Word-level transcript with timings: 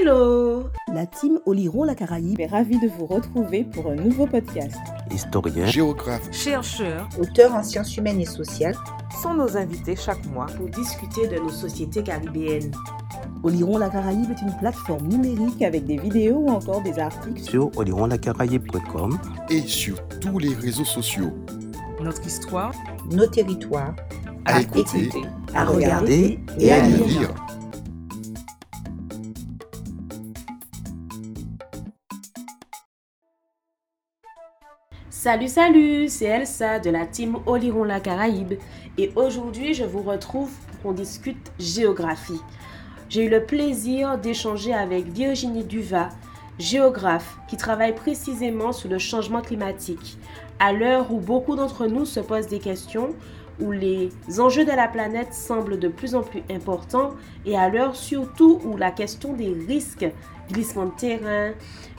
Hello 0.00 0.70
La 0.94 1.04
team 1.04 1.40
Oliron 1.44 1.84
la 1.84 1.94
Caraïbe 1.94 2.40
est 2.40 2.46
ravie 2.46 2.78
de 2.78 2.88
vous 2.88 3.04
retrouver 3.04 3.64
pour 3.64 3.90
un 3.90 3.96
nouveau 3.96 4.26
podcast. 4.26 4.78
Historien, 5.10 5.66
géographe, 5.66 6.32
chercheur, 6.32 7.06
auteur 7.18 7.54
en 7.54 7.62
sciences 7.62 7.96
humaines 7.98 8.20
et 8.20 8.24
sociales 8.26 8.76
sont 9.20 9.34
nos 9.34 9.58
invités 9.58 9.96
chaque 9.96 10.24
mois 10.26 10.46
pour 10.46 10.68
discuter 10.68 11.28
de 11.28 11.36
nos 11.36 11.50
sociétés 11.50 12.02
caribéennes. 12.02 12.72
Oliron 13.42 13.76
la 13.76 13.90
Caraïbe 13.90 14.30
est 14.30 14.40
une 14.40 14.56
plateforme 14.58 15.06
numérique 15.06 15.60
avec 15.60 15.84
des 15.84 15.98
vidéos 15.98 16.38
ou 16.38 16.48
encore 16.48 16.82
des 16.82 16.98
articles 16.98 17.42
sur 17.42 17.70
olironlacaraïbe.com 17.76 19.18
et 19.50 19.60
sur 19.60 20.02
tous 20.20 20.38
les 20.38 20.54
réseaux 20.54 20.86
sociaux. 20.86 21.32
Notre 22.00 22.26
histoire, 22.26 22.72
nos 23.10 23.26
territoires, 23.26 23.94
à, 24.46 24.56
à 24.56 24.60
écouter, 24.62 25.04
écouter, 25.04 25.28
à 25.54 25.66
regarder 25.66 26.38
et, 26.58 26.72
à 26.72 26.86
lire. 26.86 27.06
lire. 27.06 27.34
Salut, 35.30 35.46
salut, 35.46 36.08
c'est 36.08 36.24
Elsa 36.24 36.80
de 36.80 36.90
la 36.90 37.06
team 37.06 37.36
Oliron 37.46 37.84
la 37.84 38.00
Caraïbe 38.00 38.54
et 38.98 39.12
aujourd'hui 39.14 39.74
je 39.74 39.84
vous 39.84 40.02
retrouve 40.02 40.50
pour 40.50 40.80
qu'on 40.82 40.92
discute 40.92 41.52
géographie. 41.56 42.40
J'ai 43.08 43.26
eu 43.26 43.28
le 43.28 43.44
plaisir 43.44 44.18
d'échanger 44.18 44.74
avec 44.74 45.06
Virginie 45.06 45.62
Duva, 45.62 46.08
géographe 46.58 47.38
qui 47.46 47.56
travaille 47.56 47.94
précisément 47.94 48.72
sur 48.72 48.90
le 48.90 48.98
changement 48.98 49.40
climatique. 49.40 50.18
À 50.58 50.72
l'heure 50.72 51.12
où 51.12 51.20
beaucoup 51.20 51.54
d'entre 51.54 51.86
nous 51.86 52.06
se 52.06 52.18
posent 52.18 52.48
des 52.48 52.58
questions, 52.58 53.10
où 53.60 53.72
les 53.72 54.10
enjeux 54.38 54.64
de 54.64 54.70
la 54.70 54.88
planète 54.88 55.32
semblent 55.34 55.78
de 55.78 55.88
plus 55.88 56.14
en 56.14 56.22
plus 56.22 56.42
importants 56.50 57.10
et 57.44 57.56
à 57.56 57.68
l'heure 57.68 57.96
surtout 57.96 58.60
où 58.64 58.76
la 58.76 58.90
question 58.90 59.34
des 59.34 59.52
risques, 59.52 60.06
glissement 60.50 60.86
de 60.86 60.92
terrain, 60.92 61.52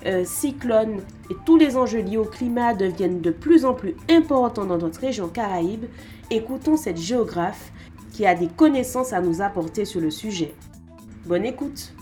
euh, 0.06 0.24
cyclones 0.26 1.02
et 1.30 1.36
tous 1.46 1.58
les 1.58 1.78
enjeux 1.78 2.02
liés 2.02 2.18
au 2.18 2.26
climat 2.26 2.74
deviennent 2.74 3.22
de 3.22 3.32
plus 3.32 3.66
en 3.66 3.74
plus 3.74 3.96
importants 4.10 4.66
dans 4.66 4.78
notre 4.78 5.00
région 5.00 5.28
Caraïbe, 5.28 5.86
écoutons 6.30 6.78
cette 6.78 6.98
géographe 6.98 7.72
qui 8.12 8.26
a 8.26 8.36
des 8.36 8.48
connaissances 8.48 9.14
à 9.14 9.22
nous 9.22 9.42
apporter 9.42 9.86
sur 9.86 10.02
le 10.02 10.12
sujet. 10.12 10.54
Bonne 11.26 11.46
écoute 11.46 11.94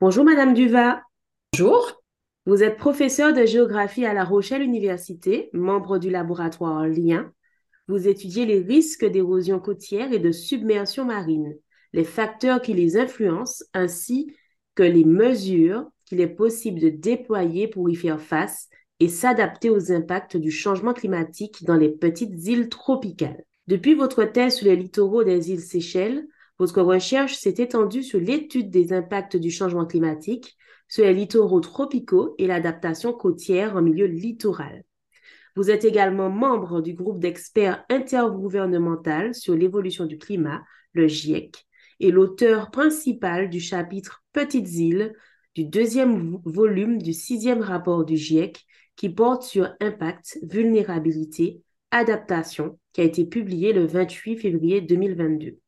Bonjour 0.00 0.24
Madame 0.24 0.54
Duva. 0.54 1.02
Bonjour. 1.52 1.97
Vous 2.48 2.62
êtes 2.62 2.78
professeur 2.78 3.34
de 3.34 3.44
géographie 3.44 4.06
à 4.06 4.14
La 4.14 4.24
Rochelle 4.24 4.62
Université, 4.62 5.50
membre 5.52 5.98
du 5.98 6.08
laboratoire 6.08 6.86
Lien. 6.86 7.30
Vous 7.88 8.08
étudiez 8.08 8.46
les 8.46 8.60
risques 8.60 9.04
d'érosion 9.04 9.60
côtière 9.60 10.14
et 10.14 10.18
de 10.18 10.32
submersion 10.32 11.04
marine, 11.04 11.54
les 11.92 12.04
facteurs 12.04 12.62
qui 12.62 12.72
les 12.72 12.96
influencent 12.96 13.66
ainsi 13.74 14.34
que 14.74 14.82
les 14.82 15.04
mesures 15.04 15.90
qu'il 16.06 16.22
est 16.22 16.26
possible 16.26 16.80
de 16.80 16.88
déployer 16.88 17.68
pour 17.68 17.90
y 17.90 17.94
faire 17.94 18.18
face 18.18 18.70
et 18.98 19.08
s'adapter 19.08 19.68
aux 19.68 19.92
impacts 19.92 20.38
du 20.38 20.50
changement 20.50 20.94
climatique 20.94 21.66
dans 21.66 21.76
les 21.76 21.90
petites 21.90 22.46
îles 22.46 22.70
tropicales. 22.70 23.44
Depuis 23.66 23.92
votre 23.92 24.24
thèse 24.24 24.54
sur 24.54 24.68
les 24.68 24.76
littoraux 24.76 25.22
des 25.22 25.50
îles 25.50 25.60
Seychelles, 25.60 26.26
votre 26.58 26.80
recherche 26.80 27.34
s'est 27.34 27.56
étendue 27.58 28.02
sur 28.02 28.18
l'étude 28.18 28.70
des 28.70 28.94
impacts 28.94 29.36
du 29.36 29.50
changement 29.50 29.84
climatique 29.84 30.57
sur 30.88 31.04
les 31.04 31.14
littoraux 31.14 31.60
tropicaux 31.60 32.34
et 32.38 32.46
l'adaptation 32.46 33.12
côtière 33.12 33.76
en 33.76 33.82
milieu 33.82 34.06
littoral. 34.06 34.84
Vous 35.56 35.70
êtes 35.70 35.84
également 35.84 36.30
membre 36.30 36.80
du 36.80 36.94
groupe 36.94 37.20
d'experts 37.20 37.84
intergouvernemental 37.90 39.34
sur 39.34 39.54
l'évolution 39.54 40.06
du 40.06 40.18
climat, 40.18 40.62
le 40.92 41.08
GIEC, 41.08 41.66
et 42.00 42.10
l'auteur 42.10 42.70
principal 42.70 43.50
du 43.50 43.60
chapitre 43.60 44.24
Petites 44.32 44.72
îles 44.74 45.14
du 45.54 45.64
deuxième 45.64 46.38
volume 46.44 47.02
du 47.02 47.12
sixième 47.12 47.60
rapport 47.60 48.04
du 48.04 48.16
GIEC 48.16 48.64
qui 48.94 49.08
porte 49.08 49.42
sur 49.42 49.74
impact, 49.80 50.38
vulnérabilité, 50.42 51.62
adaptation, 51.90 52.78
qui 52.92 53.00
a 53.00 53.04
été 53.04 53.24
publié 53.24 53.72
le 53.72 53.86
28 53.86 54.36
février 54.36 54.80
2022. 54.80 55.58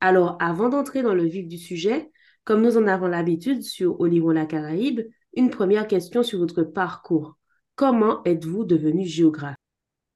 Alors, 0.00 0.36
avant 0.40 0.68
d'entrer 0.68 1.02
dans 1.02 1.14
le 1.14 1.24
vif 1.24 1.46
du 1.46 1.58
sujet, 1.58 2.10
comme 2.44 2.62
nous 2.62 2.76
en 2.76 2.86
avons 2.86 3.06
l'habitude 3.06 3.62
sur 3.62 4.00
Olivier 4.00 4.34
la 4.34 4.46
Caraïbe, 4.46 5.00
une 5.36 5.50
première 5.50 5.86
question 5.86 6.22
sur 6.22 6.38
votre 6.38 6.62
parcours. 6.62 7.36
Comment 7.74 8.22
êtes-vous 8.24 8.64
devenu 8.64 9.06
géographe? 9.06 9.56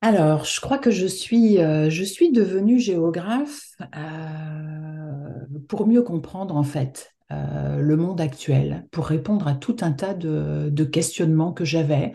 Alors, 0.07 0.45
je 0.45 0.61
crois 0.61 0.77
que 0.77 0.91
je 0.91 1.07
suis, 1.07 1.59
euh, 1.59 1.89
je 1.89 2.05
suis 2.05 2.31
devenue 2.31 2.79
géographe 2.79 3.71
euh, 3.97 5.47
pour 5.67 5.87
mieux 5.87 6.03
comprendre 6.03 6.57
en 6.57 6.63
fait 6.63 7.15
euh, 7.33 7.79
le 7.79 7.97
monde 7.97 8.21
actuel, 8.21 8.87
pour 8.91 9.07
répondre 9.07 9.49
à 9.49 9.55
tout 9.55 9.77
un 9.81 9.93
tas 9.93 10.13
de, 10.13 10.85
questionnements 10.85 11.55
que 11.55 11.65
j'avais 11.65 12.13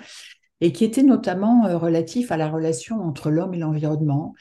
et 0.61 0.71
qui 0.71 0.85
étaient 0.85 1.01
notamment 1.01 1.63
relatifs 1.79 2.31
à 2.31 2.37
la 2.37 2.47
relation 2.47 3.01
entre 3.01 3.31
l'homme 3.31 3.55
et 3.55 3.57
l'environnement, 3.57 4.35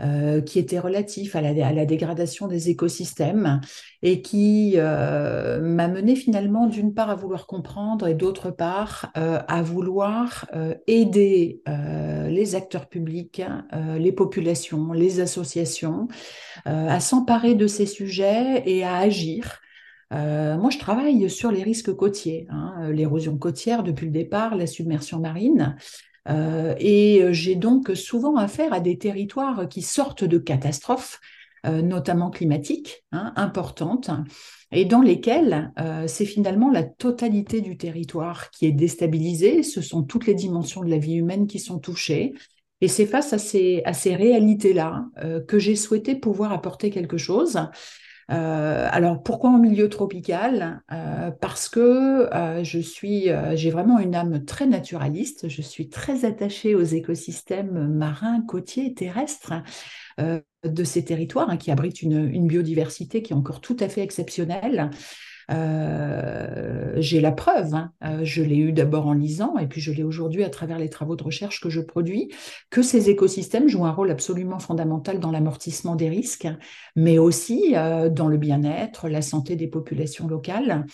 euh, 0.00 0.40
qui 0.40 0.60
était 0.60 0.78
relatif 0.78 1.34
à 1.34 1.40
la, 1.40 1.84
dégradation 1.84 2.46
des 2.46 2.70
écosystèmes 2.70 3.60
et 4.00 4.22
qui 4.22 4.74
euh, 4.76 5.60
m'a 5.60 5.88
mené 5.88 6.14
finalement 6.14 6.68
d'une 6.68 6.94
part 6.94 7.10
à 7.10 7.16
vouloir 7.16 7.48
comprendre 7.48 8.06
et 8.06 8.14
d'autre 8.14 8.52
part 8.52 9.10
euh, 9.16 9.40
à 9.48 9.60
vouloir 9.60 10.46
aider 10.86 11.62
les 12.28 12.54
acteurs 12.54 12.88
publics, 12.88 13.42
les 13.98 14.12
populations, 14.12 14.92
les 14.92 15.18
associations 15.18 16.06
à 16.64 17.00
s'emparer 17.00 17.56
de 17.56 17.66
ces 17.66 17.86
sujets 17.86 18.62
et 18.66 18.84
à 18.84 18.98
agir. 18.98 19.60
moi, 20.12 20.70
je 20.70 20.78
travaille 20.78 21.28
sur 21.28 21.50
les 21.50 21.64
risques 21.64 21.94
côtiers, 21.94 22.46
hein, 22.50 22.90
l'érosion 22.90 23.36
côtière 23.36 23.82
depuis 23.82 24.06
le 24.06 24.12
départ, 24.12 24.54
la 24.54 24.66
submersion 24.66 25.18
marine. 25.18 25.76
Euh, 26.28 26.74
et 26.78 27.22
j'ai 27.32 27.54
donc 27.54 27.92
souvent 27.94 28.36
affaire 28.36 28.72
à 28.72 28.80
des 28.80 28.98
territoires 28.98 29.68
qui 29.68 29.82
sortent 29.82 30.24
de 30.24 30.38
catastrophes, 30.38 31.20
euh, 31.66 31.82
notamment 31.82 32.30
climatiques, 32.30 33.04
hein, 33.12 33.32
importantes, 33.36 34.10
et 34.70 34.84
dans 34.84 35.00
lesquelles 35.00 35.72
euh, 35.80 36.06
c'est 36.06 36.26
finalement 36.26 36.70
la 36.70 36.82
totalité 36.82 37.60
du 37.60 37.76
territoire 37.76 38.50
qui 38.50 38.66
est 38.66 38.72
déstabilisée. 38.72 39.62
Ce 39.62 39.80
sont 39.80 40.02
toutes 40.02 40.26
les 40.26 40.34
dimensions 40.34 40.82
de 40.82 40.90
la 40.90 40.98
vie 40.98 41.14
humaine 41.14 41.46
qui 41.46 41.58
sont 41.58 41.78
touchées. 41.78 42.34
Et 42.80 42.88
c'est 42.88 43.06
face 43.06 43.32
à 43.32 43.38
ces, 43.38 43.82
à 43.86 43.92
ces 43.92 44.14
réalités-là 44.14 45.06
que 45.48 45.58
j'ai 45.58 45.74
souhaité 45.74 46.14
pouvoir 46.14 46.52
apporter 46.52 46.90
quelque 46.90 47.16
chose. 47.16 47.58
Euh, 48.30 48.86
alors 48.90 49.22
pourquoi 49.22 49.50
en 49.50 49.58
milieu 49.58 49.88
tropical? 49.88 50.82
Euh, 50.92 51.30
Parce 51.30 51.68
que 51.68 52.28
euh, 52.34 52.62
je 52.62 52.78
suis, 52.78 53.28
j'ai 53.54 53.70
vraiment 53.70 53.98
une 53.98 54.14
âme 54.14 54.44
très 54.44 54.66
naturaliste. 54.66 55.48
Je 55.48 55.62
suis 55.62 55.88
très 55.88 56.24
attachée 56.24 56.74
aux 56.74 56.82
écosystèmes 56.82 57.88
marins, 57.88 58.42
côtiers, 58.46 58.94
terrestres 58.94 59.54
de 60.18 60.84
ces 60.84 61.04
territoires 61.04 61.48
hein, 61.48 61.56
qui 61.56 61.70
abritent 61.70 62.02
une, 62.02 62.28
une, 62.28 62.48
biodiversité 62.48 63.22
qui 63.22 63.32
est 63.32 63.36
encore 63.36 63.60
tout 63.60 63.76
à 63.78 63.88
fait 63.88 64.02
exceptionnelle. 64.02 64.90
Euh, 65.50 66.92
j'ai 66.96 67.20
la 67.20 67.32
preuve, 67.32 67.74
hein, 67.74 67.92
euh, 68.04 68.20
je 68.22 68.42
l'ai 68.42 68.56
eu 68.56 68.72
d'abord 68.72 69.06
en 69.06 69.14
lisant 69.14 69.56
et 69.56 69.66
puis 69.66 69.80
je 69.80 69.92
l'ai 69.92 70.02
aujourd'hui 70.02 70.44
à 70.44 70.50
travers 70.50 70.78
les 70.78 70.90
travaux 70.90 71.16
de 71.16 71.22
recherche 71.22 71.60
que 71.60 71.70
je 71.70 71.80
produis, 71.80 72.30
que 72.70 72.82
ces 72.82 73.08
écosystèmes 73.08 73.68
jouent 73.68 73.86
un 73.86 73.92
rôle 73.92 74.10
absolument 74.10 74.58
fondamental 74.58 75.20
dans 75.20 75.30
l'amortissement 75.30 75.96
des 75.96 76.08
risques, 76.10 76.48
mais 76.96 77.18
aussi 77.18 77.74
euh, 77.76 78.10
dans 78.10 78.28
le 78.28 78.36
bien-être, 78.36 79.08
la 79.08 79.22
santé 79.22 79.56
des 79.56 79.68
populations 79.68 80.28
locales. 80.28 80.86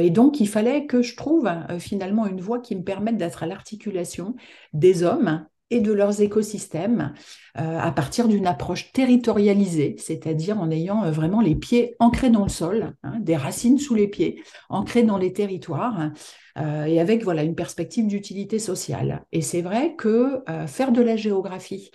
Et 0.00 0.10
donc, 0.10 0.40
il 0.40 0.48
fallait 0.48 0.86
que 0.86 1.00
je 1.00 1.14
trouve 1.14 1.48
finalement 1.78 2.26
une 2.26 2.40
voie 2.40 2.58
qui 2.58 2.74
me 2.74 2.82
permette 2.82 3.16
d'être 3.16 3.44
à 3.44 3.46
l'articulation 3.46 4.34
des 4.72 5.04
hommes 5.04 5.46
et 5.70 5.80
de 5.80 5.92
leurs 5.92 6.20
écosystèmes 6.20 7.14
euh, 7.58 7.78
à 7.78 7.90
partir 7.92 8.28
d'une 8.28 8.46
approche 8.46 8.92
territorialisée, 8.92 9.96
c'est-à-dire 9.98 10.60
en 10.60 10.70
ayant 10.70 11.04
euh, 11.04 11.10
vraiment 11.10 11.40
les 11.40 11.54
pieds 11.54 11.96
ancrés 11.98 12.30
dans 12.30 12.42
le 12.42 12.48
sol, 12.48 12.94
hein, 13.02 13.18
des 13.20 13.36
racines 13.36 13.78
sous 13.78 13.94
les 13.94 14.08
pieds, 14.08 14.42
ancrés 14.68 15.04
dans 15.04 15.18
les 15.18 15.32
territoires, 15.32 16.10
euh, 16.58 16.84
et 16.84 17.00
avec 17.00 17.22
voilà 17.24 17.42
une 17.44 17.54
perspective 17.54 18.06
d'utilité 18.06 18.58
sociale. 18.58 19.24
Et 19.32 19.42
c'est 19.42 19.62
vrai 19.62 19.94
que 19.96 20.42
faire 20.66 20.92
de 20.92 21.00
la 21.00 21.16
géographie 21.16 21.90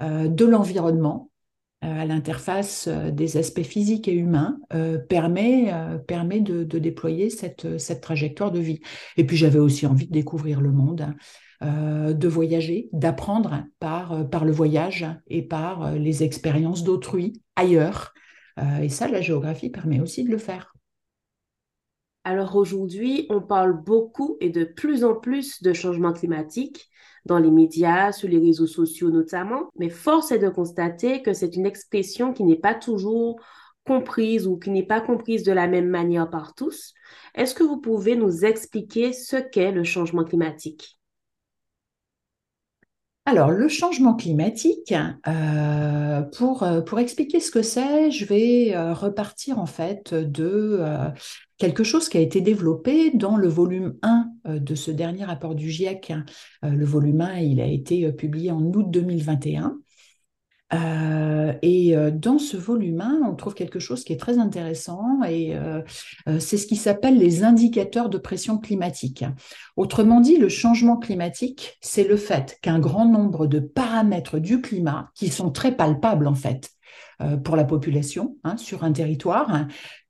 de 0.00 0.44
l'environnement 0.44 1.30
à 1.80 2.06
l'interface 2.06 2.88
des 2.88 3.36
aspects 3.36 3.62
physiques 3.62 4.08
et 4.08 4.12
humains 4.12 4.58
permet, 5.08 5.72
permet 6.06 6.40
de, 6.40 6.64
de, 6.64 6.78
déployer 6.78 7.30
cette, 7.30 7.78
cette 7.78 8.00
trajectoire 8.00 8.50
de 8.50 8.60
vie. 8.60 8.80
Et 9.16 9.24
puis 9.24 9.36
j'avais 9.36 9.58
aussi 9.58 9.86
envie 9.86 10.06
de 10.06 10.12
découvrir 10.12 10.60
le 10.60 10.70
monde. 10.70 11.14
Euh, 11.62 12.12
de 12.12 12.28
voyager, 12.28 12.90
d'apprendre 12.92 13.64
par, 13.80 14.12
euh, 14.12 14.24
par 14.24 14.44
le 14.44 14.52
voyage 14.52 15.06
et 15.26 15.40
par 15.40 15.86
euh, 15.86 15.96
les 15.96 16.22
expériences 16.22 16.84
d'autrui 16.84 17.40
ailleurs. 17.56 18.12
et 18.82 18.88
ça, 18.88 19.06
la 19.08 19.20
géographie 19.20 19.68
permet 19.68 20.00
aussi 20.00 20.24
de 20.24 20.30
le 20.30 20.38
faire. 20.38 20.74
Alors 22.24 22.56
aujourd'hui, 22.56 23.26
on 23.28 23.40
parle 23.40 23.82
beaucoup 23.82 24.36
et 24.40 24.48
de 24.48 24.64
plus 24.64 25.04
en 25.04 25.14
plus 25.14 25.62
de 25.62 25.74
changement 25.74 26.12
climatique 26.14 26.88
dans 27.26 27.38
les 27.38 27.50
médias, 27.50 28.12
sur 28.12 28.28
les 28.28 28.38
réseaux 28.38 28.66
sociaux 28.66 29.10
notamment, 29.10 29.68
mais 29.78 29.90
force 29.90 30.32
est 30.32 30.38
de 30.38 30.48
constater 30.48 31.22
que 31.22 31.34
c'est 31.34 31.56
une 31.56 31.66
expression 31.66 32.32
qui 32.32 32.44
n'est 32.44 32.56
pas 32.56 32.74
toujours 32.74 33.40
comprise 33.86 34.46
ou 34.46 34.58
qui 34.58 34.70
n'est 34.70 34.86
pas 34.86 35.02
comprise 35.02 35.42
de 35.42 35.52
la 35.52 35.68
même 35.68 35.88
manière 35.88 36.30
par 36.30 36.54
tous. 36.54 36.94
Est-ce 37.34 37.54
que 37.54 37.62
vous 37.62 37.80
pouvez 37.80 38.16
nous 38.16 38.44
expliquer 38.44 39.12
ce 39.12 39.36
qu'est 39.36 39.72
le 39.72 39.84
changement 39.84 40.24
climatique? 40.24 40.96
Alors, 43.28 43.50
le 43.50 43.66
changement 43.66 44.14
climatique, 44.14 44.94
euh, 45.26 46.22
pour, 46.38 46.62
euh, 46.62 46.80
pour 46.80 47.00
expliquer 47.00 47.40
ce 47.40 47.50
que 47.50 47.60
c'est, 47.60 48.12
je 48.12 48.24
vais 48.24 48.72
euh, 48.72 48.94
repartir 48.94 49.58
en 49.58 49.66
fait 49.66 50.14
de 50.14 50.80
quelque 51.58 51.82
chose 51.82 52.08
qui 52.08 52.18
a 52.18 52.20
été 52.20 52.40
développé 52.40 53.10
dans 53.10 53.36
le 53.36 53.48
volume 53.48 53.96
1 54.02 54.30
de 54.44 54.74
ce 54.76 54.92
dernier 54.92 55.24
rapport 55.24 55.56
du 55.56 55.70
GIEC. 55.70 56.12
le 56.62 56.84
volume 56.84 57.20
1, 57.20 57.38
il 57.38 57.60
a 57.60 57.66
été 57.66 58.12
publié 58.12 58.52
en 58.52 58.60
août 58.60 58.86
2021. 58.90 59.76
Euh, 60.74 61.52
et 61.62 61.96
euh, 61.96 62.10
dans 62.10 62.38
ce 62.38 62.56
volume 62.56 63.00
1, 63.00 63.20
on 63.24 63.34
trouve 63.34 63.54
quelque 63.54 63.78
chose 63.78 64.02
qui 64.02 64.12
est 64.12 64.20
très 64.20 64.38
intéressant 64.38 65.22
et 65.22 65.56
euh, 65.56 65.82
c'est 66.40 66.56
ce 66.56 66.66
qui 66.66 66.76
s'appelle 66.76 67.18
les 67.18 67.44
indicateurs 67.44 68.08
de 68.08 68.18
pression 68.18 68.58
climatique. 68.58 69.24
Autrement 69.76 70.20
dit, 70.20 70.38
le 70.38 70.48
changement 70.48 70.96
climatique, 70.96 71.78
c'est 71.80 72.06
le 72.06 72.16
fait 72.16 72.58
qu'un 72.62 72.80
grand 72.80 73.06
nombre 73.06 73.46
de 73.46 73.60
paramètres 73.60 74.38
du 74.38 74.60
climat, 74.60 75.10
qui 75.14 75.28
sont 75.28 75.50
très 75.50 75.76
palpables 75.76 76.26
en 76.26 76.34
fait 76.34 76.70
pour 77.44 77.56
la 77.56 77.64
population 77.64 78.36
hein, 78.44 78.58
sur 78.58 78.84
un 78.84 78.92
territoire, 78.92 79.66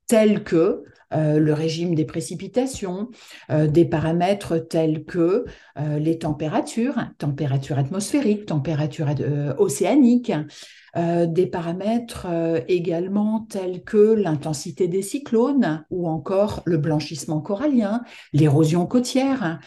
tels 0.07 0.43
que 0.43 0.83
euh, 1.13 1.39
le 1.39 1.53
régime 1.53 1.95
des 1.95 2.03
précipitations, 2.03 3.09
euh, 3.49 3.67
des 3.67 3.85
paramètres 3.85 4.57
tels 4.57 5.05
que 5.05 5.45
euh, 5.79 5.99
les 5.99 6.17
températures, 6.19 6.97
température 7.17 7.77
atmosphérique, 7.77 8.45
température 8.45 9.07
océanique, 9.57 10.31
des 10.95 11.45
paramètres 11.45 12.25
également 12.67 13.45
tels 13.51 13.83
que 13.83 14.13
l'intensité 14.13 14.87
des 14.87 15.03
cyclones 15.03 15.85
ou 15.91 16.07
encore 16.09 16.63
le 16.65 16.77
blanchissement 16.77 17.39
corallien, 17.39 18.01
l'érosion 18.33 18.87
côtière. 18.87 19.59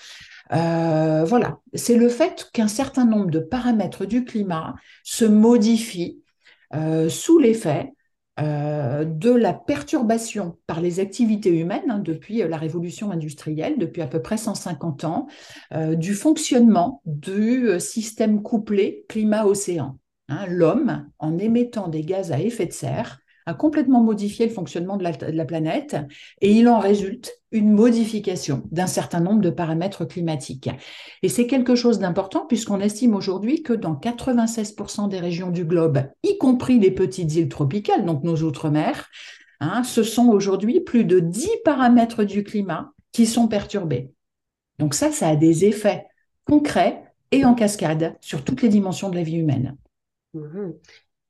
voilà, 0.51 1.61
c'est 1.75 1.95
le 1.95 2.09
fait 2.09 2.51
qu'un 2.53 2.67
certain 2.67 3.05
nombre 3.05 3.31
de 3.31 3.39
paramètres 3.39 4.07
du 4.07 4.25
climat 4.25 4.75
se 5.05 5.25
modifient 5.25 6.21
sous 7.09 7.39
l'effet 7.39 7.93
euh, 8.41 9.05
de 9.05 9.31
la 9.31 9.53
perturbation 9.53 10.57
par 10.67 10.81
les 10.81 11.01
activités 11.01 11.51
humaines 11.51 11.91
hein, 11.91 11.99
depuis 11.99 12.43
euh, 12.43 12.49
la 12.49 12.57
révolution 12.57 13.11
industrielle, 13.11 13.79
depuis 13.79 14.03
à 14.03 14.07
peu 14.07 14.23
près 14.23 14.37
150 14.37 15.05
ans, 15.05 15.27
euh, 15.75 15.95
du 15.95 16.15
fonctionnement 16.15 17.03
du 17.05 17.79
système 17.81 18.43
couplé 18.43 19.05
climat-océan. 19.09 19.99
Hein. 20.29 20.47
L'homme, 20.49 21.09
en 21.19 21.39
émettant 21.39 21.89
des 21.89 22.03
gaz 22.03 22.33
à 22.33 22.41
effet 22.41 22.67
de 22.67 22.73
serre, 22.73 23.20
complètement 23.55 24.03
modifié 24.03 24.47
le 24.47 24.53
fonctionnement 24.53 24.97
de 24.97 25.05
la, 25.05 25.45
planète 25.45 25.97
et 26.41 26.53
il 26.53 26.69
en 26.69 26.79
résulte 26.79 27.33
une 27.53 27.71
modification 27.73 28.63
d'un 28.71 28.87
certain 28.87 29.21
nombre 29.21 29.41
de 29.41 29.51
paramètres 29.51 30.05
climatiques. 30.05 30.71
Et 31.23 31.29
c'est 31.29 31.47
quelque 31.47 31.75
chose 31.75 31.99
d'important 31.99 32.47
puisqu'on 32.47 32.81
estime 32.81 33.15
aujourd'hui 33.15 33.63
que 33.63 33.73
dans 33.73 33.95
96% 33.95 35.09
des 35.09 35.21
régions 35.21 35.51
du 35.51 35.65
globe, 35.65 36.03
y 36.23 36.39
compris 36.39 36.79
les 36.79 36.91
petites 36.91 37.35
îles 37.35 37.49
tropicales, 37.49 38.05
donc 38.05 38.25
nos 38.25 38.43
outre-mer, 38.43 39.09
hein, 39.61 39.83
ce 39.85 40.03
sont 40.03 40.29
aujourd'hui 40.29 40.81
plus 40.81 41.05
de 41.05 41.21
10 41.21 41.49
paramètres 41.65 42.25
du 42.25 42.45
climat 42.45 42.93
qui 43.13 43.27
sont 43.27 43.49
perturbés. 43.49 44.13
Donc 44.79 44.95
ça, 44.95 45.13
ça 45.13 45.29
a 45.29 45.37
des 45.37 45.65
effets 45.65 46.07
concrets 46.45 47.05
et 47.33 47.45
en 47.45 47.55
cascade 47.55 48.17
sur 48.21 48.45
toutes 48.45 48.63
les 48.63 48.69
dimensions 48.69 49.09
de 49.09 49.17
la 49.17 49.23
vie 49.23 49.37
humaine. 49.37 49.77
Mmh 50.35 50.71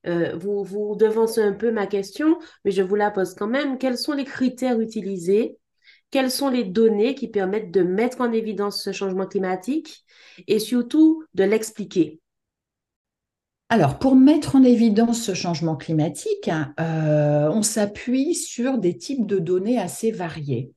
euh, 0.06 0.36
vous, 0.36 0.64
vous 0.64 0.96
devancez 0.96 1.42
un 1.42 1.52
peu 1.52 1.70
ma 1.70 1.86
question, 1.86 2.38
mais 2.64 2.70
je 2.70 2.82
vous 2.82 2.94
la 2.94 3.10
pose 3.10 3.34
quand 3.34 3.46
même. 3.46 3.78
Quels 3.78 3.98
sont 3.98 4.12
les 4.12 4.24
critères 4.24 4.80
utilisés? 4.80 5.56
Quelles 6.10 6.30
sont 6.30 6.48
les 6.48 6.64
données 6.64 7.14
qui 7.14 7.28
permettent 7.28 7.70
de 7.70 7.82
mettre 7.82 8.20
en 8.20 8.32
évidence 8.32 8.82
ce 8.82 8.92
changement 8.92 9.26
climatique? 9.26 10.04
Et 10.46 10.58
surtout 10.58 11.24
de 11.34 11.44
l'expliquer? 11.44 12.20
Alors, 13.68 14.00
pour 14.00 14.16
mettre 14.16 14.56
en 14.56 14.64
évidence 14.64 15.22
ce 15.22 15.34
changement 15.34 15.76
climatique, 15.76 16.48
hein, 16.48 16.74
euh, 16.80 17.48
on 17.52 17.62
s'appuie 17.62 18.34
sur 18.34 18.78
des 18.78 18.96
types 18.96 19.26
de 19.26 19.38
données 19.38 19.78
assez 19.78 20.10
variés. 20.10 20.72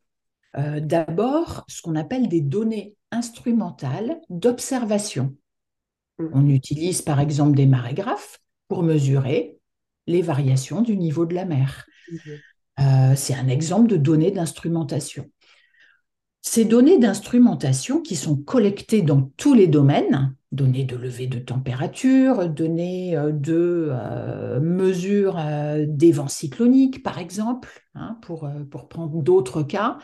Euh, 0.58 0.80
d'abord, 0.80 1.64
ce 1.68 1.82
qu'on 1.82 1.96
appelle 1.96 2.28
des 2.28 2.42
données 2.42 2.96
instrumentales 3.12 4.20
d'observation. 4.30 5.36
Mmh. 6.20 6.28
On 6.34 6.48
utilise 6.48 7.02
par 7.02 7.20
exemple 7.20 7.56
des 7.56 7.66
marégraphes 7.66 8.43
pour 8.68 8.84
mesurer 8.84 9.58
les 10.08 10.22
variations 10.22 10.82
du 10.82 10.98
niveau 10.98 11.26
de 11.26 11.36
la 11.36 11.46
mer. 11.46 11.86
Mhm. 12.12 12.20
Euh, 12.80 13.14
c'est 13.16 13.36
un 13.36 13.48
exemple 13.48 13.88
de 13.88 13.98
données 13.98 14.32
d'instrumentation. 14.32 15.30
Ces 16.42 16.66
données 16.66 16.98
d'instrumentation 16.98 18.02
qui 18.02 18.16
sont 18.16 18.36
collectées 18.36 19.02
dans 19.02 19.32
tous 19.38 19.54
les 19.54 19.68
domaines, 19.68 20.36
données 20.52 20.84
de 20.84 20.98
levée 20.98 21.28
de 21.28 21.40
température, 21.40 22.50
données 22.50 23.16
euh, 23.16 23.32
de 23.32 23.90
euh, 23.92 24.60
mesure 24.60 25.38
des 25.88 26.12
vents 26.12 26.28
cycloniques, 26.28 27.04
par 27.04 27.20
exemple, 27.20 27.70
hein, 27.96 28.18
pour, 28.22 28.50
pour 28.70 28.90
prendre 28.90 29.22
d'autres 29.22 29.64
cas, 29.64 29.98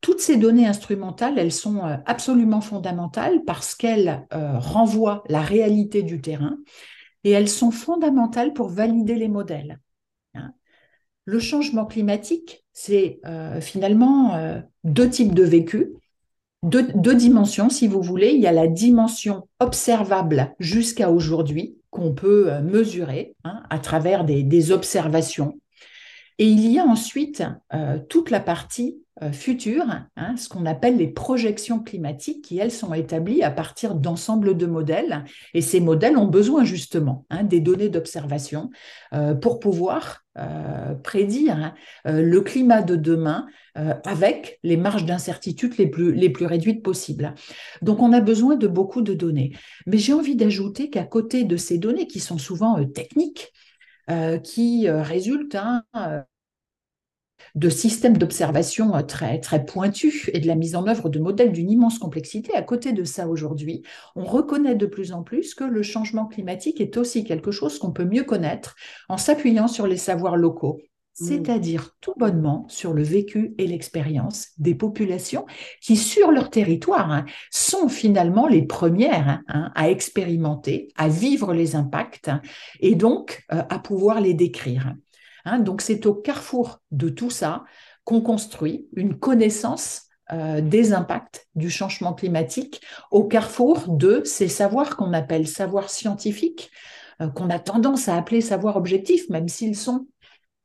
toutes 0.00 0.20
ces 0.20 0.36
données 0.36 0.66
instrumentales, 0.66 1.38
elles 1.38 1.52
sont 1.52 1.80
absolument 2.04 2.60
fondamentales 2.60 3.42
parce 3.46 3.74
qu'elles 3.74 4.26
renvoient 4.30 5.24
la 5.28 5.40
réalité 5.40 6.02
du 6.02 6.20
terrain 6.20 6.58
et 7.26 7.30
elles 7.30 7.48
sont 7.48 7.72
fondamentales 7.72 8.52
pour 8.52 8.68
valider 8.68 9.16
les 9.16 9.26
modèles. 9.26 9.80
Hein. 10.34 10.52
Le 11.24 11.40
changement 11.40 11.84
climatique, 11.84 12.64
c'est 12.72 13.18
euh, 13.26 13.60
finalement 13.60 14.36
euh, 14.36 14.60
deux 14.84 15.10
types 15.10 15.34
de 15.34 15.42
vécu, 15.42 15.94
deux, 16.62 17.14
dimensions, 17.16 17.68
si 17.68 17.88
vous 17.88 18.00
voulez. 18.00 18.30
Il 18.30 18.40
y 18.40 18.46
a 18.46 18.52
la 18.52 18.68
dimension 18.68 19.48
observable 19.58 20.54
jusqu'à 20.60 21.10
aujourd'hui, 21.10 21.76
qu'on 21.90 22.14
peut 22.14 22.52
euh, 22.52 22.62
mesurer 22.62 23.34
hein, 23.42 23.60
à 23.70 23.80
travers 23.80 24.24
des, 24.24 24.70
observations. 24.70 25.58
Et 26.38 26.46
il 26.48 26.70
y 26.70 26.78
a 26.78 26.84
ensuite 26.84 27.42
toute 28.08 28.30
la 28.30 28.40
partie 28.40 28.98
euh, 29.22 29.32
futures, 29.32 29.88
hein, 30.18 30.36
ce 30.36 30.46
qu'on 30.46 30.66
appelle 30.66 30.98
les 30.98 31.08
projections 31.08 31.82
climatiques, 31.82 32.44
qui 32.44 32.58
elles 32.58 32.70
sont 32.70 32.92
établies 32.92 33.42
à 33.42 33.50
partir 33.50 33.94
d'ensembles 33.94 34.58
de 34.58 34.66
modèles. 34.66 35.24
Et 35.54 35.62
ces 35.62 35.80
modèles 35.80 36.18
ont 36.18 36.26
besoin 36.26 36.64
justement 36.64 37.24
hein, 37.30 37.42
des 37.42 37.60
données 37.60 37.88
d'observation 37.88 38.68
euh, 39.14 39.34
pour 39.34 39.58
pouvoir 39.58 40.24
euh, 40.36 40.94
prédire 40.96 41.56
hein, 41.56 41.74
le 42.04 42.40
climat 42.42 42.82
de 42.82 42.94
demain 42.94 43.46
avec 44.04 44.58
les 44.62 44.78
marges 44.78 45.04
d'incertitude 45.04 45.76
les 45.76 45.86
plus, 45.86 46.12
les 46.12 46.30
plus 46.30 46.46
réduites 46.46 46.82
possibles. 46.82 47.34
Donc 47.82 48.00
on 48.00 48.14
a 48.14 48.20
besoin 48.22 48.56
de 48.56 48.66
beaucoup 48.66 49.02
de 49.02 49.12
données. 49.12 49.54
Mais 49.86 49.98
j'ai 49.98 50.14
envie 50.14 50.34
d'ajouter 50.34 50.88
qu'à 50.88 51.04
côté 51.04 51.44
de 51.44 51.58
ces 51.58 51.76
données 51.76 52.06
qui 52.06 52.20
sont 52.20 52.38
souvent 52.38 52.82
techniques, 52.86 53.52
qui 54.42 54.88
résultent 54.88 55.56
de 57.54 57.68
systèmes 57.68 58.16
d'observation 58.18 58.94
euh, 58.94 59.02
très, 59.02 59.40
très 59.40 59.64
pointus 59.64 60.30
et 60.32 60.40
de 60.40 60.46
la 60.46 60.54
mise 60.54 60.76
en 60.76 60.86
œuvre 60.86 61.08
de 61.08 61.18
modèles 61.18 61.52
d'une 61.52 61.70
immense 61.70 61.98
complexité. 61.98 62.54
À 62.54 62.62
côté 62.62 62.92
de 62.92 63.04
ça, 63.04 63.28
aujourd'hui, 63.28 63.82
on 64.14 64.24
reconnaît 64.24 64.74
de 64.74 64.86
plus 64.86 65.12
en 65.12 65.22
plus 65.22 65.54
que 65.54 65.64
le 65.64 65.82
changement 65.82 66.26
climatique 66.26 66.80
est 66.80 66.96
aussi 66.96 67.24
quelque 67.24 67.50
chose 67.50 67.78
qu'on 67.78 67.92
peut 67.92 68.04
mieux 68.04 68.24
connaître 68.24 68.76
en 69.08 69.16
s'appuyant 69.16 69.68
sur 69.68 69.86
les 69.86 69.96
savoirs 69.96 70.36
locaux. 70.36 70.78
C'est-à-dire 71.18 71.92
tout 72.02 72.12
bonnement 72.16 72.66
sur 72.68 72.92
le 72.92 73.02
vécu 73.02 73.54
et 73.56 73.66
l'expérience 73.66 74.48
des 74.58 74.74
populations 74.74 75.46
qui, 75.80 75.96
sur 75.96 76.30
leur 76.30 76.50
territoire, 76.50 77.10
hein, 77.10 77.24
sont 77.50 77.88
finalement 77.88 78.46
les 78.46 78.66
premières 78.66 79.28
hein, 79.28 79.42
hein, 79.48 79.72
à 79.74 79.88
expérimenter, 79.88 80.88
à 80.96 81.08
vivre 81.08 81.54
les 81.54 81.74
impacts 81.74 82.30
et 82.80 82.94
donc 82.94 83.44
euh, 83.52 83.62
à 83.70 83.78
pouvoir 83.78 84.20
les 84.20 84.34
décrire. 84.34 84.94
Donc 85.60 85.80
c'est 85.80 86.06
au 86.06 86.14
carrefour 86.14 86.80
de 86.90 87.08
tout 87.08 87.30
ça 87.30 87.64
qu'on 88.04 88.20
construit 88.20 88.88
une 88.96 89.18
connaissance 89.18 90.02
euh, 90.32 90.60
des 90.60 90.92
impacts 90.92 91.46
du 91.54 91.70
changement 91.70 92.12
climatique, 92.12 92.82
au 93.12 93.24
carrefour 93.24 93.88
de 93.88 94.22
ces 94.24 94.48
savoirs 94.48 94.96
qu'on 94.96 95.12
appelle 95.12 95.46
savoirs 95.46 95.88
scientifiques, 95.88 96.70
euh, 97.22 97.28
qu'on 97.28 97.48
a 97.48 97.60
tendance 97.60 98.08
à 98.08 98.16
appeler 98.16 98.40
savoirs 98.40 98.76
objectifs, 98.76 99.28
même 99.30 99.48
s'ils 99.48 99.76
sont 99.76 100.08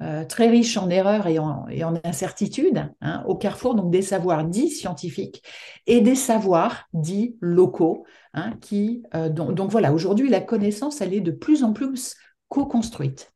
euh, 0.02 0.26
très 0.26 0.50
riches 0.50 0.78
en 0.78 0.90
erreurs 0.90 1.28
et 1.28 1.40
en, 1.40 1.68
et 1.70 1.84
incertitudes, 1.84 2.90
hein, 3.02 3.24
au 3.28 3.36
carrefour 3.36 3.76
donc 3.76 3.92
des 3.92 4.02
savoirs 4.02 4.46
dits 4.46 4.70
scientifiques 4.70 5.44
et 5.88 6.02
des 6.02 6.16
savoirs 6.16 6.88
dits 6.94 7.38
locaux, 7.40 8.06
hein, 8.34 8.54
qui 8.62 9.04
donc, 9.30 9.54
donc, 9.54 9.72
voilà, 9.72 9.94
aujourd'hui 9.94 10.30
la 10.30 10.42
connaissance 10.42 11.02
elle 11.02 11.14
est 11.14 11.22
de 11.22 11.32
plus 11.32 11.64
en 11.64 11.74
plus 11.74 12.16
co-construite. 12.50 13.32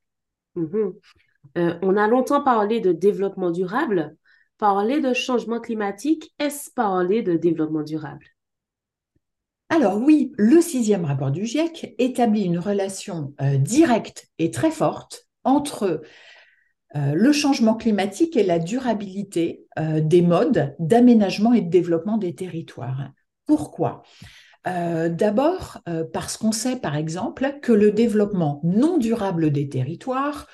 Mmh 0.55 0.89
on 1.57 1.95
a 1.95 2.07
longtemps 2.07 2.43
parlé 2.43 2.81
de 2.81 2.91
développement 2.91 3.51
durable, 3.51 4.17
Parler 4.57 5.01
de 5.01 5.13
changement 5.13 5.59
climatique, 5.59 6.33
est-ce 6.39 6.71
parler 6.71 7.21
de 7.21 7.35
développement 7.35 7.83
durable? 7.83 8.25
Alors 9.67 9.97
oui, 9.97 10.31
le 10.37 10.61
sixième 10.61 11.03
rapport 11.03 11.31
du 11.31 11.45
GIEC 11.45 11.93
établit 11.97 12.43
une 12.43 12.59
relation 12.59 13.33
euh, 13.41 13.57
directe 13.57 14.29
et 14.39 14.51
très 14.51 14.71
forte 14.71 15.27
entre 15.43 16.01
euh, 16.95 17.13
le 17.13 17.31
changement 17.31 17.75
climatique 17.75 18.37
et 18.37 18.43
la 18.43 18.59
durabilité 18.59 19.65
euh, 19.79 20.01
des 20.01 20.21
modes 20.21 20.75
d'aménagement 20.79 21.53
et 21.53 21.61
de 21.61 21.69
développement 21.69 22.17
des 22.17 22.35
territoires. 22.35 23.09
Pourquoi? 23.45 24.03
D'abord 24.65 25.77
parce 26.11 26.37
qu'on 26.37 26.51
sait 26.51 26.77
par 26.77 26.95
exemple 26.95 27.59
que 27.61 27.71
le 27.71 27.91
développement 27.91 28.61
non 28.63 28.97
durable 28.97 29.51
des 29.51 29.69
territoires 29.69 30.47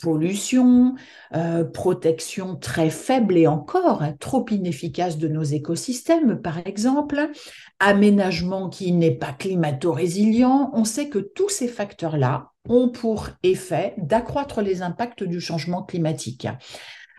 pollution, 0.00 0.94
euh, 1.34 1.64
protection 1.64 2.56
très 2.56 2.90
faible 2.90 3.36
et 3.36 3.46
encore 3.46 4.02
trop 4.20 4.44
inefficace 4.50 5.18
de 5.18 5.28
nos 5.28 5.42
écosystèmes, 5.42 6.40
par 6.40 6.66
exemple, 6.66 7.30
aménagement 7.78 8.68
qui 8.68 8.92
n'est 8.92 9.14
pas 9.14 9.32
climato-résilient. 9.32 10.70
On 10.74 10.84
sait 10.84 11.08
que 11.08 11.18
tous 11.18 11.48
ces 11.48 11.68
facteurs-là 11.68 12.50
ont 12.68 12.88
pour 12.88 13.28
effet 13.42 13.94
d'accroître 13.98 14.60
les 14.60 14.82
impacts 14.82 15.24
du 15.24 15.40
changement 15.40 15.82
climatique. 15.82 16.48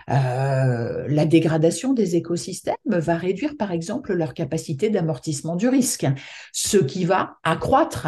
Euh, 0.09 1.05
la 1.09 1.25
dégradation 1.25 1.93
des 1.93 2.15
écosystèmes 2.15 2.75
va 2.85 3.15
réduire, 3.17 3.57
par 3.57 3.71
exemple, 3.71 4.13
leur 4.13 4.33
capacité 4.33 4.89
d'amortissement 4.89 5.55
du 5.55 5.67
risque, 5.67 6.07
ce 6.53 6.77
qui 6.77 7.03
va 7.05 7.35
accroître 7.43 8.07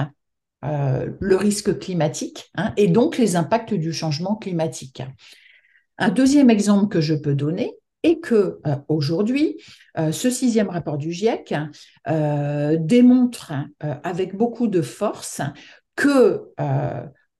euh, 0.65 1.09
le 1.21 1.35
risque 1.37 1.79
climatique 1.79 2.51
hein, 2.55 2.73
et 2.75 2.87
donc 2.87 3.17
les 3.17 3.37
impacts 3.37 3.73
du 3.73 3.93
changement 3.93 4.35
climatique. 4.35 5.01
Un 5.97 6.09
deuxième 6.09 6.49
exemple 6.49 6.89
que 6.89 6.99
je 6.99 7.13
peux 7.13 7.33
donner 7.33 7.73
est 8.03 8.19
que 8.19 8.59
euh, 8.67 8.75
aujourd'hui, 8.89 9.57
euh, 9.97 10.11
ce 10.11 10.29
sixième 10.29 10.69
rapport 10.69 10.97
du 10.97 11.13
GIEC 11.13 11.55
démontre 12.79 13.53
avec 13.79 14.35
beaucoup 14.35 14.67
de 14.67 14.81
force 14.81 15.41
que 15.95 16.43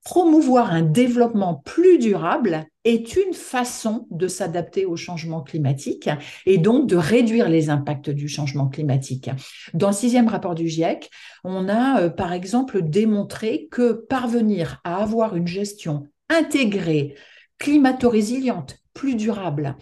promouvoir 0.04 0.72
un 0.72 0.82
développement 0.82 1.54
plus 1.54 1.98
durable 1.98 2.66
est 2.84 3.16
une 3.16 3.34
façon 3.34 4.06
de 4.10 4.28
s'adapter 4.28 4.86
au 4.86 4.96
changement 4.96 5.42
climatique 5.42 6.08
et 6.46 6.58
donc 6.58 6.88
de 6.88 6.96
réduire 6.96 7.48
les 7.48 7.68
impacts 7.68 8.08
du 8.08 8.28
changement 8.28 8.68
climatique. 8.68 9.30
Dans 9.74 9.88
le 9.88 9.94
sixième 9.94 10.28
rapport 10.28 10.54
du 10.54 10.68
GIEC, 10.68 11.10
on 11.44 11.68
a 11.68 12.00
euh, 12.00 12.08
par 12.08 12.32
exemple 12.32 12.82
démontré 12.82 13.68
que 13.70 13.92
parvenir 13.92 14.80
à 14.84 15.02
avoir 15.02 15.36
une 15.36 15.46
gestion 15.46 16.06
intégrée, 16.30 17.14
climato-résiliente, 17.58 18.78
plus 18.94 19.14
durable, 19.14 19.76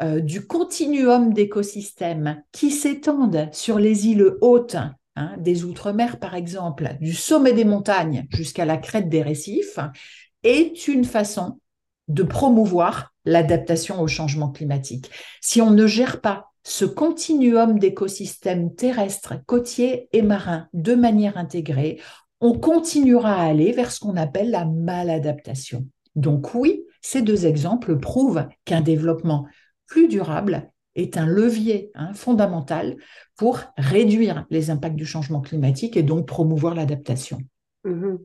euh, 0.00 0.20
du 0.20 0.46
continuum 0.46 1.32
d'écosystèmes 1.32 2.42
qui 2.52 2.70
s'étendent 2.70 3.48
sur 3.52 3.78
les 3.78 4.06
îles 4.06 4.36
hautes 4.40 4.76
Hein, 5.16 5.36
des 5.38 5.64
Outre-mer 5.64 6.18
par 6.18 6.34
exemple, 6.34 6.96
du 7.00 7.12
sommet 7.12 7.52
des 7.52 7.64
montagnes 7.64 8.26
jusqu'à 8.30 8.64
la 8.64 8.76
crête 8.76 9.08
des 9.08 9.22
récifs, 9.22 9.78
est 10.42 10.88
une 10.88 11.04
façon 11.04 11.58
de 12.08 12.22
promouvoir 12.22 13.14
l'adaptation 13.24 14.00
au 14.00 14.08
changement 14.08 14.50
climatique. 14.50 15.10
Si 15.40 15.62
on 15.62 15.70
ne 15.70 15.86
gère 15.86 16.20
pas 16.20 16.50
ce 16.64 16.84
continuum 16.84 17.78
d'écosystèmes 17.78 18.74
terrestres, 18.74 19.34
côtiers 19.46 20.08
et 20.12 20.22
marins 20.22 20.68
de 20.72 20.94
manière 20.94 21.38
intégrée, 21.38 22.00
on 22.40 22.58
continuera 22.58 23.34
à 23.34 23.46
aller 23.46 23.72
vers 23.72 23.90
ce 23.90 24.00
qu'on 24.00 24.16
appelle 24.16 24.50
la 24.50 24.64
maladaptation. 24.64 25.86
Donc 26.16 26.54
oui, 26.54 26.84
ces 27.00 27.22
deux 27.22 27.46
exemples 27.46 27.98
prouvent 27.98 28.46
qu'un 28.64 28.80
développement 28.80 29.46
plus 29.86 30.08
durable 30.08 30.70
est 30.94 31.16
un 31.16 31.26
levier 31.26 31.90
hein, 31.94 32.12
fondamental 32.14 32.96
pour 33.36 33.60
réduire 33.76 34.46
les 34.50 34.70
impacts 34.70 34.96
du 34.96 35.06
changement 35.06 35.40
climatique 35.40 35.96
et 35.96 36.02
donc 36.02 36.26
promouvoir 36.26 36.74
l'adaptation. 36.74 37.38
Mhm. 37.84 38.18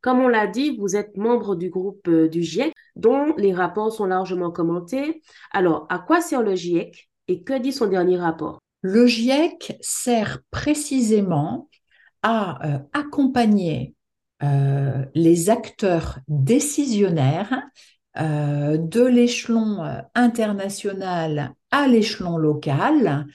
Comme 0.00 0.20
on 0.20 0.28
l'a 0.28 0.46
dit, 0.46 0.76
vous 0.76 0.96
êtes 0.96 1.16
membre 1.16 1.56
du 1.56 1.70
groupe 1.70 2.06
euh, 2.08 2.28
du 2.28 2.42
GIEC, 2.42 2.74
dont 2.94 3.34
les 3.38 3.54
rapports 3.54 3.90
sont 3.92 4.04
largement 4.04 4.50
commentés. 4.50 5.22
Alors, 5.50 5.86
à 5.88 5.98
quoi 5.98 6.20
sert 6.20 6.42
le 6.42 6.54
GIEC 6.54 7.08
et 7.28 7.42
que 7.42 7.58
dit 7.58 7.72
son 7.72 7.86
dernier 7.86 8.18
rapport? 8.18 8.58
Le 8.82 9.06
GIEC 9.06 9.78
sert 9.80 10.40
précisément 10.50 11.70
à 12.22 12.66
euh, 12.66 12.78
accompagner 12.92 13.94
euh, 14.42 15.06
les 15.14 15.48
acteurs 15.48 16.18
décisionnaires 16.28 17.62
de 18.16 19.04
l'échelon 19.04 20.02
international 20.14 21.54
à 21.70 21.88
l'échelon 21.88 22.36
local 22.36 23.26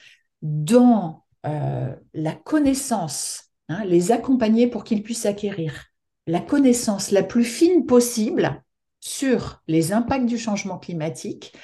dans 0.42 1.24
euh, 1.46 1.94
la 2.12 2.32
connaissance, 2.32 3.50
hein, 3.68 3.84
les 3.84 4.12
accompagner 4.12 4.66
pour 4.66 4.84
qu'ils 4.84 5.02
puissent 5.02 5.26
acquérir 5.26 5.86
la 6.26 6.40
connaissance 6.40 7.10
la 7.10 7.22
plus 7.22 7.44
fine 7.44 7.86
possible 7.86 8.62
sur 9.00 9.62
les 9.66 9.92
impacts 9.92 10.26
du 10.26 10.38
changement 10.38 10.78
climatique, 10.78 11.54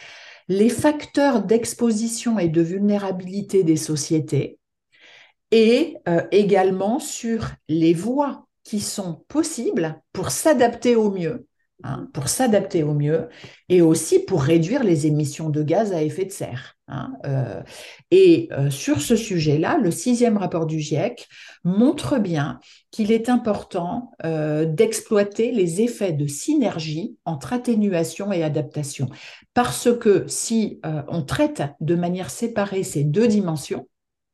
les 0.48 0.70
facteurs 0.70 1.42
d'exposition 1.42 2.38
et 2.38 2.48
de 2.48 2.62
vulnérabilité 2.62 3.64
des 3.64 3.76
sociétés, 3.76 4.58
et 5.50 5.96
euh, 6.08 6.22
également 6.30 6.98
sur 6.98 7.50
les 7.68 7.92
voies 7.92 8.46
qui 8.64 8.80
sont 8.80 9.24
possibles 9.28 10.00
pour 10.12 10.30
s'adapter 10.30 10.96
au 10.96 11.10
mieux 11.10 11.46
Hein, 11.84 12.08
pour 12.14 12.28
s'adapter 12.28 12.82
au 12.82 12.94
mieux 12.94 13.28
et 13.68 13.82
aussi 13.82 14.20
pour 14.20 14.42
réduire 14.42 14.82
les 14.82 15.06
émissions 15.06 15.50
de 15.50 15.62
gaz 15.62 15.92
à 15.92 16.02
effet 16.02 16.24
de 16.24 16.32
serre. 16.32 16.74
Hein, 16.88 17.12
euh, 17.26 17.62
et 18.10 18.48
euh, 18.52 18.70
sur 18.70 19.02
ce 19.02 19.14
sujet-là, 19.14 19.76
le 19.76 19.90
sixième 19.90 20.38
rapport 20.38 20.64
du 20.64 20.80
GIEC 20.80 21.28
montre 21.64 22.18
bien 22.18 22.60
qu'il 22.90 23.12
est 23.12 23.28
important 23.28 24.12
euh, 24.24 24.64
d'exploiter 24.64 25.52
les 25.52 25.82
effets 25.82 26.14
de 26.14 26.26
synergie 26.26 27.18
entre 27.26 27.52
atténuation 27.52 28.32
et 28.32 28.42
adaptation. 28.42 29.10
Parce 29.52 29.90
que 29.98 30.24
si 30.28 30.80
on 31.08 31.22
traite 31.22 31.62
de 31.80 31.94
manière 31.94 32.30
séparée 32.30 32.84
ces 32.84 33.04
deux 33.04 33.28
dimensions, 33.28 33.86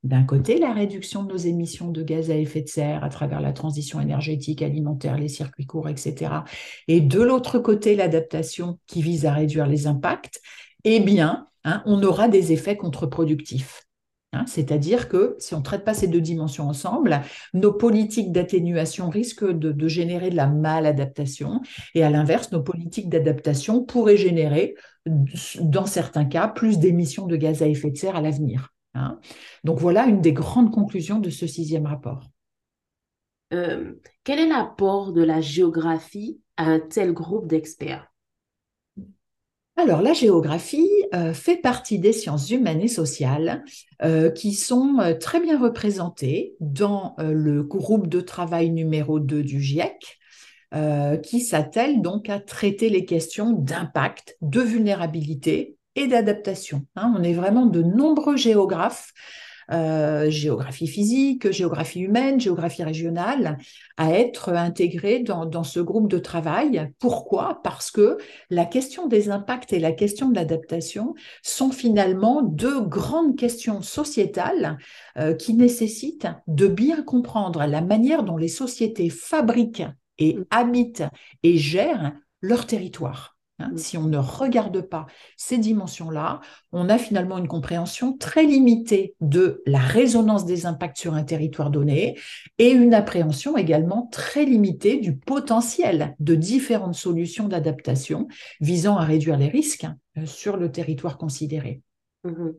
d'un 0.05 0.25
côté, 0.25 0.59
la 0.59 0.73
réduction 0.73 1.23
de 1.23 1.33
nos 1.33 1.39
émissions 1.39 1.91
de 1.91 2.03
gaz 2.03 2.31
à 2.31 2.37
effet 2.37 2.63
de 2.63 2.69
serre 2.69 3.05
à 3.05 3.09
travers 3.09 3.41
la 3.41 3.53
transition 3.53 4.01
énergétique, 4.01 4.61
alimentaire, 4.61 5.17
les 5.17 5.29
circuits 5.29 5.67
courts, 5.67 5.89
etc. 5.89 6.33
Et 6.89 7.01
de 7.01 7.21
l'autre 7.21 7.61
côté, 7.61 7.95
l'adaptation 7.95 8.81
qui 8.89 9.01
vise 9.01 9.27
à 9.27 9.33
réduire 9.33 9.67
les 9.67 9.87
impacts, 9.87 10.41
eh 10.83 10.99
bien, 10.99 11.47
hein, 11.65 11.83
on 11.87 12.03
aura 12.03 12.27
des 12.27 12.53
effets 12.53 12.77
contre-productifs. 12.77 13.85
Hein. 14.33 14.45
C'est-à-dire 14.49 15.09
que 15.09 15.37
si 15.39 15.55
on 15.55 15.59
ne 15.59 15.63
traite 15.63 15.85
pas 15.85 15.95
ces 15.95 16.09
deux 16.09 16.21
dimensions 16.21 16.69
ensemble, 16.69 17.21
nos 17.55 17.73
politiques 17.73 18.33
d'atténuation 18.33 19.09
risquent 19.09 19.53
de, 19.53 19.71
de, 19.71 19.89
générer 19.89 20.31
de 20.31 20.37
la 20.37 20.49
maladaptation. 20.49 21.61
Et 21.95 22.03
à 22.03 22.11
l'inverse, 22.11 22.51
nos 22.51 22.63
politiques 22.63 23.09
d'adaptation 23.09 23.85
pourraient 23.85 24.17
générer, 24.17 24.75
dans 25.61 25.87
certains 25.87 26.25
cas, 26.25 26.49
plus 26.49 26.81
d'émissions 26.81 27.29
de 27.29 27.37
gaz 27.37 27.63
à 27.63 27.69
effet 27.69 27.93
de 27.93 27.97
serre 27.97 28.17
à 28.17 28.21
l'avenir. 28.21 28.73
Hein. 28.95 29.19
Donc 29.65 29.79
voilà 29.79 30.07
une 30.07 30.21
des 30.21 30.33
grandes 30.33 30.73
conclusions 30.73 31.19
de 31.19 31.31
ce 31.31 31.47
sixième 31.47 31.87
rapport. 31.87 32.31
Euh, 33.53 33.95
quel 34.25 34.39
est 34.39 34.49
l'apport 34.49 35.13
de 35.13 35.23
la 35.23 35.41
géographie 35.41 36.41
à 36.57 36.65
un 36.65 36.81
tel 36.81 37.13
groupe 37.13 37.47
d'experts? 37.47 38.09
Alors, 39.77 40.03
la 40.03 40.13
géographie 40.13 40.89
euh, 41.15 41.33
fait 41.33 41.57
partie 41.57 41.99
des 41.99 42.13
sciences 42.13 42.51
humaines 42.51 42.83
et 42.83 42.89
sociales 42.89 43.65
euh, 44.03 44.31
qui 44.31 44.53
sont 44.53 45.17
très 45.19 45.41
bien 45.41 45.59
représentées 45.59 46.55
dans 46.61 47.17
le 47.19 47.63
groupe 47.63 48.07
de 48.07 48.21
travail 48.21 48.71
numéro 48.71 49.19
2 49.19 49.43
du 49.43 49.61
GIEC, 49.61 50.19
qui 51.23 51.41
s'attelle 51.41 52.01
donc 52.01 52.31
à 52.31 52.39
traiter 52.39 52.89
les 52.89 53.05
questions 53.05 53.53
d'impact, 53.53 54.37
de 54.41 54.61
vulnérabilité 54.61 55.77
et 55.97 56.07
d'adaptation. 56.07 56.87
Hein. 56.97 57.15
on 57.17 57.23
est 57.23 57.35
vraiment 57.35 57.67
de 57.67 57.83
nombreux 57.83 58.37
géographes, 58.37 59.13
euh, 59.71 60.29
géographie 60.29 60.87
physique, 60.87 61.51
géographie 61.51 62.01
humaine, 62.01 62.41
géographie 62.41 62.83
régionale, 62.83 63.59
à 63.97 64.13
être 64.13 64.51
intégrés 64.51 65.21
dans, 65.21 65.63
ce 65.63 65.81
groupe 65.81 66.11
de 66.11 66.19
travail. 66.19 66.91
Pourquoi? 66.99 67.61
Parce 67.63 67.91
que 67.91 68.19
la 68.51 68.67
question 68.67 69.07
des 69.07 69.31
impacts 69.31 69.73
et 69.73 69.79
la 69.79 69.93
question 69.93 70.29
de 70.29 70.35
l'adaptation 70.35 71.15
sont 71.43 71.71
finalement 71.71 72.43
deux 72.43 72.81
grandes 72.83 73.37
questions 73.37 73.83
sociétales 73.83 74.79
euh, 75.19 75.35
qui 75.35 75.55
nécessitent 75.55 76.29
de 76.49 76.67
bien 76.67 77.03
comprendre 77.03 77.65
la 77.65 77.81
manière 77.81 78.25
dont 78.25 78.37
les 78.37 78.49
sociétés 78.49 79.11
fabriquent 79.11 79.85
et 80.19 80.35
mm. 80.35 80.45
habitent 80.51 81.05
et 81.43 81.57
gèrent 81.57 82.13
leur 82.41 82.67
territoire. 82.67 83.37
Hein, 83.59 83.71
mm. 83.73 83.77
Si 83.79 83.97
on 83.99 84.05
ne 84.05 84.19
regarde 84.19 84.81
pas 84.83 85.07
ces 85.37 85.59
dimensions-là, 85.59 86.41
on 86.73 86.89
a 86.89 86.99
finalement 86.99 87.39
une 87.39 87.49
compréhension 87.49 88.17
très 88.17 88.45
limitée 88.45 89.15
de 89.21 89.63
la 89.67 89.79
résonance 89.79 90.45
des 90.45 90.67
impacts 90.67 90.99
sur 90.99 91.15
un 91.15 91.25
territoire 91.25 91.71
donné 91.71 92.19
et 92.59 92.71
une 92.71 92.95
appréhension 92.95 93.57
également 93.57 94.09
très 94.13 94.45
limitée 94.45 94.99
du 94.99 95.17
potentiel 95.17 96.15
de 96.21 96.35
différentes 96.35 96.95
solutions 96.95 97.49
d'adaptation 97.49 98.29
visant 98.61 98.97
à 98.97 99.05
réduire 99.05 99.37
les 99.37 99.49
risques 99.49 99.87
euh, 100.19 100.27
sur 100.27 100.57
le 100.57 100.71
territoire 100.71 101.19
considéré. 101.19 101.83
Mhm. 102.25 102.55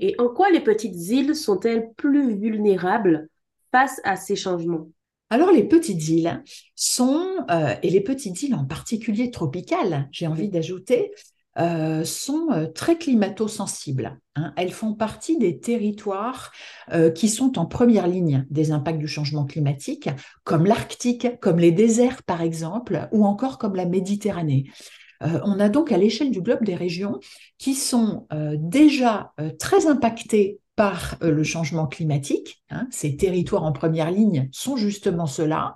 Et 0.00 0.14
en 0.18 0.28
quoi 0.28 0.50
les 0.50 0.60
petites 0.60 1.08
îles 1.08 1.36
sont-elles 1.36 1.90
plus 1.96 2.34
vulnérables 2.34 3.28
face 3.70 4.00
à 4.04 4.16
ces 4.16 4.36
changements? 4.36 4.88
Alors, 5.30 5.50
les 5.50 5.64
petites 5.64 6.08
îles 6.08 6.42
sont, 6.74 7.26
euh, 7.50 7.74
et 7.82 7.90
les 7.90 8.00
petites 8.00 8.42
îles 8.42 8.54
en 8.54 8.64
particulier 8.64 9.30
tropicales, 9.30 10.08
j'ai 10.12 10.26
envie 10.26 10.48
d'ajouter, 10.48 11.12
euh, 11.56 12.04
sont 12.04 12.48
euh, 12.50 12.66
très 12.66 12.98
climato-sensibles. 12.98 14.18
hein. 14.34 14.52
Elles 14.56 14.72
font 14.72 14.92
partie 14.94 15.38
des 15.38 15.60
territoires 15.60 16.50
euh, 16.92 17.10
qui 17.10 17.28
sont 17.28 17.60
en 17.60 17.66
première 17.66 18.08
ligne 18.08 18.44
des 18.50 18.72
impacts 18.72 18.98
du 18.98 19.06
changement 19.06 19.44
climatique, 19.44 20.08
comme 20.42 20.66
l'Arctique, 20.66 21.38
comme 21.40 21.60
les 21.60 21.70
déserts 21.70 22.24
par 22.24 22.42
exemple, 22.42 23.08
ou 23.12 23.24
encore 23.24 23.58
comme 23.58 23.76
la 23.76 23.86
Méditerranée. 23.86 24.64
On 25.20 25.58
a 25.58 25.70
donc 25.70 25.90
à 25.90 25.96
l'échelle 25.96 26.32
du 26.32 26.42
globe 26.42 26.64
des 26.64 26.74
régions 26.74 27.18
qui 27.56 27.74
sont 27.74 28.26
déjà 28.58 29.32
très 29.58 29.86
impactées 29.86 30.58
par 30.76 31.16
euh, 31.22 31.30
le 31.30 31.44
changement 31.44 31.86
climatique. 31.86 32.62
hein. 32.70 32.86
Ces 32.90 33.16
territoires 33.16 33.64
en 33.64 33.72
première 33.72 34.10
ligne 34.10 34.48
sont 34.52 34.76
justement 34.76 35.26
ceux-là. 35.26 35.74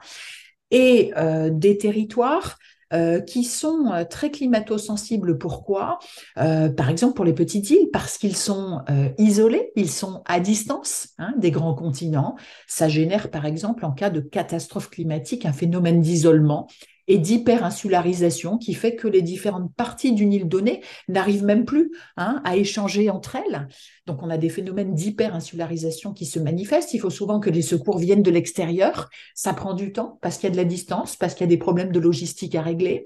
Et 0.71 1.13
euh, 1.17 1.51
des 1.51 1.79
territoires 1.79 2.59
euh, 2.93 3.21
qui 3.21 3.45
sont 3.45 4.07
très 4.09 4.31
climato-sensibles. 4.31 5.39
Pourquoi? 5.39 5.99
Par 6.37 6.89
exemple 6.89 7.15
pour 7.15 7.25
les 7.25 7.35
petites 7.35 7.69
îles, 7.71 7.89
parce 7.93 8.17
qu'ils 8.17 8.37
sont 8.37 8.83
isolés, 9.19 9.73
ils 9.77 9.91
sont 9.91 10.23
à 10.25 10.41
distance 10.41 11.11
hein, 11.19 11.35
des 11.37 11.51
grands 11.51 11.75
continents. 11.75 12.37
Ça 12.67 12.89
génère 12.89 13.31
par 13.31 13.45
exemple 13.45 13.85
en 13.85 13.93
cas 13.93 14.09
de 14.09 14.21
catastrophe 14.21 14.89
climatique 14.89 15.45
un 15.45 15.53
phénomène 15.53 16.01
d'isolement 16.01 16.67
et 17.09 17.19
d'hyperinsularisation 17.19 18.59
qui 18.59 18.75
fait 18.75 18.95
que 18.95 19.09
les 19.09 19.23
différentes 19.23 19.75
parties 19.75 20.13
d'une 20.13 20.33
île 20.33 20.47
donnée 20.47 20.83
n'arrivent 21.09 21.45
même 21.45 21.65
plus 21.65 21.91
hein, 22.17 22.41
à 22.45 22.57
échanger 22.57 23.11
entre 23.11 23.37
elles. 23.37 23.67
Donc 24.07 24.23
on 24.23 24.31
a 24.31 24.39
des 24.39 24.51
phénomènes 24.51 24.95
d'hyperinsularisation 24.95 26.13
qui 26.13 26.27
se 26.27 26.39
manifestent. 26.39 26.95
Il 26.95 27.01
faut 27.01 27.11
souvent 27.11 27.41
que 27.41 27.51
les 27.51 27.63
secours 27.63 27.99
viennent 27.99 28.23
de 28.23 28.31
l'extérieur. 28.31 29.09
Ça 29.35 29.55
prend 29.55 29.75
du 29.75 29.93
temps 29.93 30.19
parce 30.21 30.37
qu'il 30.37 30.49
y 30.49 30.53
a 30.53 30.53
de 30.53 30.57
la 30.57 30.65
distance, 30.65 31.17
parce 31.17 31.35
qu'il 31.35 31.45
y 31.45 31.49
a 31.49 31.55
des 31.55 31.57
problèmes 31.57 31.93
de 31.93 32.01
logistique 32.01 32.55
à 32.55 32.63
régler. 32.63 33.05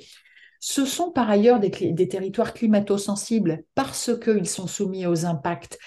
Ce 0.59 0.85
sont 0.85 1.11
par 1.11 1.31
ailleurs 1.31 1.61
des, 1.61 1.71
des 1.71 2.09
territoires 2.09 2.55
climato-sensibles 2.55 3.65
parce 3.75 4.11
qu'ils 4.23 4.49
sont 4.49 4.67
soumis 4.67 5.07
aux 5.07 5.27
impacts 5.27 5.79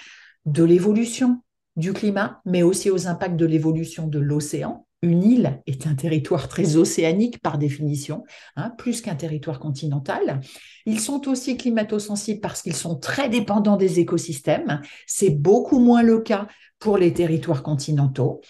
de 0.45 0.63
l'évolution 0.63 1.41
du 1.75 1.91
climat, 1.91 2.41
mais 2.45 2.63
aussi 2.63 2.89
aux 2.89 3.07
impacts 3.07 3.35
de 3.35 3.45
l'évolution 3.45 4.07
de 4.07 4.19
l'océan. 4.19 4.85
Une 5.05 5.23
île 5.23 5.61
est 5.67 5.85
un 5.85 5.93
territoire 5.93 6.47
très 6.47 6.77
océanique 6.77 7.39
par 7.39 7.59
définition, 7.59 8.23
hein, 8.55 8.71
plus 8.71 9.01
qu'un 9.01 9.13
territoire 9.13 9.59
continental. 9.59 10.41
Ils 10.87 10.99
sont 10.99 11.27
aussi 11.27 11.57
climato-sensibles 11.57 12.41
parce 12.41 12.63
qu'ils 12.63 12.75
sont 12.75 12.95
très 12.95 13.29
dépendants 13.29 13.77
des 13.77 13.99
écosystèmes. 13.99 14.81
C'est 15.05 15.29
beaucoup 15.29 15.77
moins 15.77 16.01
le 16.01 16.21
cas 16.21 16.47
pour 16.79 16.97
les 16.97 17.13
territoires 17.13 17.61
continentaux. 17.61 18.41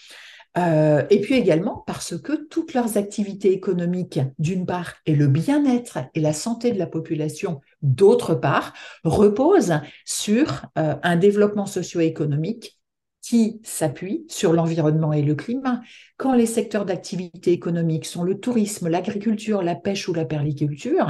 Euh, 0.56 1.04
et 1.10 1.20
puis 1.20 1.34
également 1.34 1.84
parce 1.86 2.16
que 2.16 2.32
toutes 2.48 2.72
leurs 2.72 2.96
activités 2.96 3.52
économiques, 3.52 4.20
d'une 4.38 4.64
part, 4.64 4.94
et 5.04 5.14
le 5.14 5.26
bien-être 5.26 5.98
et 6.14 6.20
la 6.20 6.32
santé 6.32 6.72
de 6.72 6.78
la 6.78 6.86
population, 6.86 7.60
d'autre 7.82 8.34
part, 8.34 8.72
reposent 9.04 9.78
sur 10.06 10.64
euh, 10.78 10.94
un 11.02 11.16
développement 11.16 11.66
socio-économique 11.66 12.78
qui 13.26 13.60
s'appuie 13.64 14.24
sur 14.28 14.52
l'environnement 14.52 15.12
et 15.12 15.22
le 15.22 15.34
climat. 15.34 15.80
Quand 16.16 16.32
les 16.32 16.46
secteurs 16.46 16.84
d'activité 16.84 17.50
économique 17.50 18.04
sont 18.04 18.22
le 18.22 18.38
tourisme, 18.38 18.88
l'agriculture, 18.88 19.62
la 19.62 19.74
pêche 19.74 20.08
ou 20.08 20.14
la 20.14 20.24
perliculture, 20.24 21.08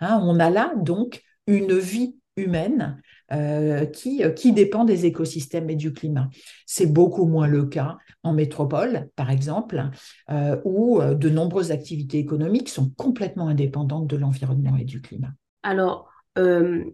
hein, 0.00 0.20
on 0.22 0.38
a 0.38 0.48
là 0.48 0.72
donc 0.76 1.24
une 1.48 1.76
vie 1.76 2.14
humaine 2.36 3.02
euh, 3.32 3.84
qui, 3.84 4.22
qui 4.36 4.52
dépend 4.52 4.84
des 4.84 5.06
écosystèmes 5.06 5.68
et 5.68 5.74
du 5.74 5.92
climat. 5.92 6.28
C'est 6.66 6.86
beaucoup 6.86 7.26
moins 7.26 7.48
le 7.48 7.64
cas 7.64 7.96
en 8.22 8.32
métropole, 8.32 9.08
par 9.16 9.30
exemple, 9.30 9.90
euh, 10.30 10.60
où 10.64 11.00
euh, 11.00 11.14
de 11.14 11.28
nombreuses 11.28 11.72
activités 11.72 12.18
économiques 12.18 12.68
sont 12.68 12.90
complètement 12.90 13.48
indépendantes 13.48 14.06
de 14.06 14.16
l'environnement 14.16 14.76
et 14.76 14.84
du 14.84 15.00
climat. 15.00 15.32
Alors, 15.64 16.08
euh, 16.38 16.84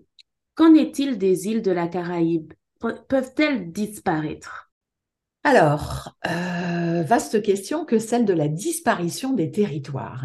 qu'en 0.55 0.75
est-il 0.75 1.19
des 1.19 1.49
îles 1.49 1.61
de 1.61 1.73
la 1.73 1.89
Caraïbe? 1.89 2.55
Pe- 2.83 3.01
Peuvent-elles 3.07 3.71
disparaître? 3.71 4.73
Alors, 5.45 6.17
euh, 6.27 7.03
vaste 7.03 7.41
question 7.43 7.85
que 7.85 8.01
celle 8.01 8.25
de 8.25 8.33
la 8.33 8.49
disparition 8.49 9.33
des 9.33 9.53
territoires. 9.53 10.25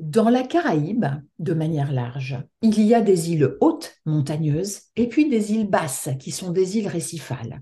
Dans 0.00 0.30
la 0.30 0.42
Caraïbe, 0.42 1.06
de 1.38 1.54
manière 1.54 1.92
large, 1.92 2.38
il 2.62 2.80
y 2.80 2.92
a 2.92 3.00
des 3.00 3.30
îles 3.30 3.56
hautes, 3.60 3.96
montagneuses, 4.04 4.80
et 4.96 5.08
puis 5.08 5.28
des 5.28 5.52
îles 5.52 5.70
basses, 5.70 6.08
qui 6.18 6.32
sont 6.32 6.50
des 6.50 6.76
îles 6.78 6.88
récifales. 6.88 7.60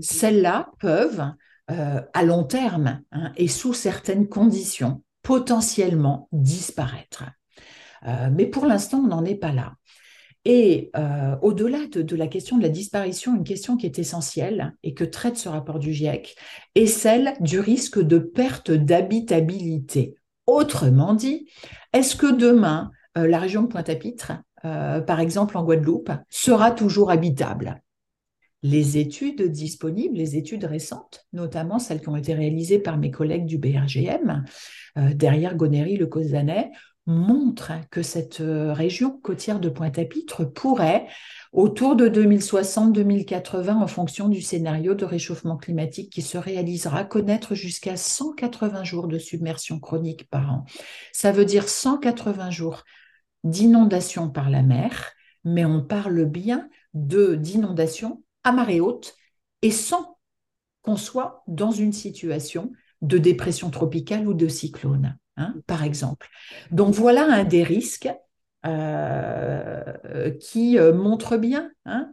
Celles-là 0.00 0.70
peuvent, 0.78 1.24
euh, 1.70 2.02
à 2.12 2.22
long 2.24 2.44
terme 2.44 3.00
hein, 3.10 3.32
et 3.36 3.48
sous 3.48 3.72
certaines 3.72 4.28
conditions, 4.28 5.02
potentiellement 5.22 6.28
disparaître. 6.32 7.24
Euh, 8.06 8.28
mais 8.30 8.46
pour 8.46 8.66
l'instant, 8.66 8.98
on 8.98 9.08
n'en 9.08 9.24
est 9.24 9.34
pas 9.34 9.52
là. 9.52 9.74
Et 10.44 10.90
euh, 10.96 11.36
au-delà 11.40 11.86
de, 11.86 12.16
la 12.16 12.26
question 12.26 12.58
de 12.58 12.62
la 12.62 12.68
disparition, 12.68 13.34
une 13.34 13.44
question 13.44 13.76
qui 13.76 13.86
est 13.86 13.98
essentielle 13.98 14.76
et 14.82 14.92
que 14.92 15.04
traite 15.04 15.38
ce 15.38 15.48
rapport 15.48 15.78
du 15.78 15.92
GIEC 15.92 16.36
est 16.74 16.86
celle 16.86 17.34
du 17.40 17.60
risque 17.60 18.00
de 18.00 18.18
perte 18.18 18.70
d'habitabilité. 18.70 20.16
Autrement 20.46 21.14
dit, 21.14 21.48
est-ce 21.94 22.16
que 22.16 22.30
demain, 22.30 22.90
euh, 23.16 23.26
la 23.26 23.38
région 23.38 23.62
de 23.62 23.68
Pointe-à-Pitre, 23.68 24.32
euh, 24.66 25.00
par 25.00 25.20
exemple 25.20 25.56
en 25.56 25.64
Guadeloupe, 25.64 26.12
sera 26.28 26.72
toujours 26.72 27.10
habitable? 27.10 27.80
Les 28.62 28.98
études 28.98 29.42
disponibles, 29.42 30.16
les 30.16 30.36
études 30.36 30.64
récentes, 30.64 31.26
notamment 31.32 31.78
celles 31.78 32.00
qui 32.00 32.08
ont 32.08 32.16
été 32.16 32.34
réalisées 32.34 32.78
par 32.78 32.96
mes 32.96 33.10
collègues 33.10 33.44
du 33.44 33.58
BRGM, 33.58 34.44
derrière 34.96 35.54
Gonéry, 35.54 35.98
le 35.98 36.06
Causanais, 36.06 36.70
montrent 37.06 37.72
que 37.90 38.02
cette 38.02 38.40
euh, 38.40 38.72
région 38.72 39.18
côtière 39.22 39.60
de 39.60 39.68
Pointe-à-Pitre 39.68 40.44
pourrait, 40.44 41.06
autour 41.52 41.96
de 41.96 42.08
2060-2080, 42.08 43.70
en 43.72 43.86
fonction 43.86 44.28
du 44.28 44.40
scénario 44.40 44.94
de 44.94 45.04
réchauffement 45.04 45.56
climatique 45.56 46.10
qui 46.10 46.22
se 46.22 46.38
réalisera, 46.38 47.04
connaître 47.04 47.54
jusqu'à 47.54 47.96
180 47.96 48.84
jours 48.84 49.08
de 49.08 49.18
submersion 49.18 49.78
chronique 49.78 50.28
par 50.30 50.52
an. 50.52 50.64
Ça 51.12 51.32
veut 51.32 51.44
dire 51.44 51.68
180 51.68 52.50
jours 52.50 52.84
d'inondation 53.44 54.30
par 54.30 54.50
la 54.50 54.62
mer, 54.62 55.12
mais 55.44 55.64
on 55.64 55.82
parle 55.82 56.24
bien 56.24 56.68
d'inondation 56.94 58.22
à 58.44 58.52
marée 58.52 58.80
haute 58.80 59.14
et 59.62 59.70
sans 59.70 60.18
qu'on 60.82 60.96
soit 60.96 61.42
dans 61.46 61.70
une 61.70 61.92
situation 61.92 62.72
de 63.02 63.18
dépression 63.18 63.70
tropicale 63.70 64.26
ou 64.26 64.34
de 64.34 64.48
cyclone, 64.48 65.18
hein, 65.36 65.54
par 65.66 65.84
exemple. 65.84 66.28
Donc 66.70 66.94
voilà 66.94 67.24
un 67.24 67.44
des 67.44 67.62
risques 67.62 68.08
euh, 68.66 70.30
qui 70.40 70.78
euh, 70.78 70.94
montre 70.94 71.36
bien 71.36 71.70
hein, 71.84 72.12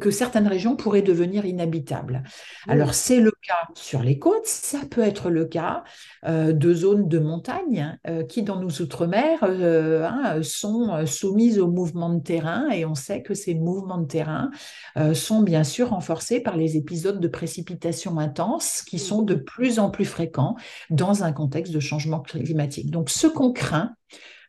que 0.00 0.10
certaines 0.10 0.46
régions 0.46 0.76
pourraient 0.76 1.02
devenir 1.02 1.44
inhabitables. 1.44 2.22
Oui. 2.66 2.72
Alors 2.72 2.94
c'est 2.94 3.20
le 3.20 3.32
cas 3.46 3.68
sur 3.74 4.02
les 4.02 4.18
côtes, 4.18 4.46
ça 4.46 4.78
peut 4.88 5.00
être 5.00 5.30
le 5.30 5.44
cas 5.44 5.82
euh, 6.26 6.52
de 6.52 6.72
zones 6.72 7.08
de 7.08 7.18
montagne 7.18 7.98
euh, 8.06 8.22
qui 8.22 8.42
dans 8.42 8.60
nos 8.60 8.70
outre-mer 8.70 9.40
euh, 9.42 10.06
hein, 10.06 10.42
sont 10.42 11.04
soumises 11.06 11.58
aux 11.58 11.70
mouvements 11.70 12.14
de 12.14 12.22
terrain 12.22 12.68
et 12.70 12.84
on 12.84 12.94
sait 12.94 13.22
que 13.22 13.34
ces 13.34 13.54
mouvements 13.54 13.98
de 13.98 14.06
terrain 14.06 14.50
euh, 14.96 15.14
sont 15.14 15.42
bien 15.42 15.64
sûr 15.64 15.90
renforcés 15.90 16.40
par 16.40 16.56
les 16.56 16.76
épisodes 16.76 17.20
de 17.20 17.28
précipitations 17.28 18.18
intenses 18.18 18.82
qui 18.82 18.98
sont 18.98 19.22
de 19.22 19.34
plus 19.34 19.78
en 19.78 19.90
plus 19.90 20.04
fréquents 20.04 20.56
dans 20.90 21.24
un 21.24 21.32
contexte 21.32 21.72
de 21.72 21.80
changement 21.80 22.20
climatique. 22.20 22.90
Donc 22.90 23.10
ce 23.10 23.26
qu'on 23.26 23.52
craint, 23.52 23.94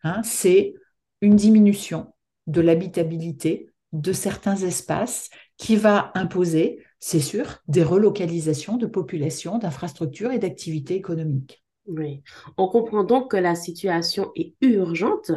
hein, 0.04 0.22
c'est 0.24 0.76
une 1.24 1.38
diminution 1.38 2.14
de 2.48 2.60
l'habitabilité 2.60 3.70
de 3.94 4.12
certains 4.12 4.58
espaces 4.58 5.30
qui 5.56 5.78
va 5.78 6.12
imposer, 6.16 6.84
c'est 7.00 7.22
sûr, 7.22 7.60
des 7.70 7.82
relocalisations 7.82 8.76
de 8.76 8.88
populations, 8.88 9.58
d'infrastructures 9.58 10.34
et 10.34 10.40
d'activités 10.40 10.96
économiques. 10.96 11.64
Oui, 11.88 12.24
on 12.58 12.68
comprend 12.68 13.06
donc 13.06 13.32
que 13.32 13.38
la 13.38 13.56
situation 13.56 14.34
est 14.36 14.54
urgente. 14.60 15.32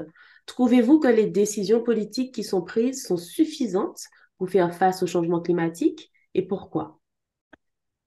Trouvez-vous 0.46 0.98
que 0.98 1.06
les 1.06 1.26
décisions 1.26 1.80
politiques 1.80 2.34
qui 2.34 2.42
sont 2.42 2.62
prises 2.62 3.04
sont 3.04 3.16
suffisantes 3.16 4.06
pour 4.38 4.50
faire 4.50 4.74
face 4.74 5.04
au 5.04 5.06
changement 5.06 5.40
climatique 5.40 6.10
et 6.34 6.42
pourquoi? 6.42 6.98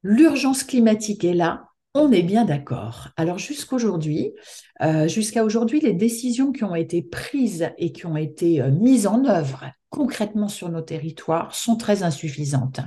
L'urgence 0.04 0.66
climatique 0.66 1.24
est 1.24 1.34
là, 1.34 1.69
on 2.00 2.12
est 2.12 2.24
bien 2.24 2.46
d'accord. 2.46 3.10
Alors 3.18 3.36
euh, 3.36 5.08
jusqu'à 5.08 5.44
aujourd'hui, 5.44 5.80
les 5.82 5.94
décisions 5.94 6.52
qui 6.52 6.64
ont 6.64 6.76
été 6.76 7.02
prises 7.02 7.70
et 7.78 7.92
qui 7.92 8.06
ont 8.06 8.18
été 8.18 8.62
euh, 8.62 8.72
mises 8.72 9.08
en 9.08 9.26
œuvre 9.26 9.66
concrètement 9.90 10.48
sur 10.48 10.70
nos 10.70 10.82
territoires 10.82 11.54
sont 11.56 11.76
très 11.76 12.04
insuffisantes. 12.04 12.80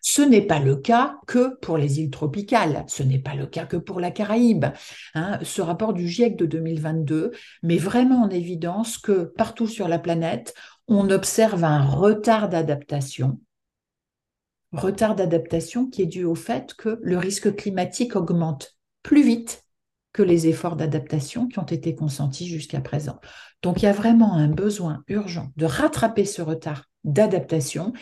Ce 0.00 0.22
n'est 0.22 0.42
pas 0.42 0.58
le 0.58 0.76
cas 0.76 1.16
que 1.26 1.54
pour 1.60 1.76
les 1.76 2.00
îles 2.00 2.10
tropicales, 2.10 2.84
ce 2.88 3.02
n'est 3.02 3.18
pas 3.18 3.34
le 3.34 3.46
cas 3.46 3.66
que 3.66 3.76
pour 3.76 4.00
la 4.00 4.10
Caraïbe. 4.10 4.66
Hein, 5.14 5.38
ce 5.42 5.60
rapport 5.60 5.92
du 5.92 6.08
GIEC 6.08 6.36
de 6.36 6.46
2022 6.46 7.32
met 7.62 7.76
vraiment 7.76 8.22
en 8.22 8.30
évidence 8.30 8.96
que 8.98 9.24
partout 9.36 9.66
sur 9.66 9.86
la 9.86 9.98
planète, 9.98 10.54
on 10.88 11.10
observe 11.10 11.62
un 11.62 11.84
retard 11.84 12.48
d'adaptation 12.48 13.38
retard 14.76 15.14
d'adaptation 15.14 15.88
qui 15.88 16.02
est 16.02 16.06
dû 16.06 16.24
au 16.24 16.34
fait 16.34 16.74
que 16.74 16.98
le 17.02 17.18
risque 17.18 17.54
climatique 17.56 18.16
augmente 18.16 18.76
plus 19.02 19.22
vite 19.22 19.64
que 20.12 20.22
les 20.22 20.48
efforts 20.48 20.76
d'adaptation 20.76 21.46
qui 21.46 21.58
ont 21.58 21.66
été 21.66 21.94
consentis 21.94 22.48
jusqu'à 22.48 22.80
présent. 22.80 23.20
Donc 23.62 23.82
il 23.82 23.84
y 23.84 23.88
a 23.88 23.92
vraiment 23.92 24.34
un 24.34 24.48
besoin 24.48 25.02
urgent 25.08 25.52
de 25.56 25.66
rattraper 25.66 26.24
ce 26.24 26.40
retard 26.40 26.84
d'adaptation 27.04 27.92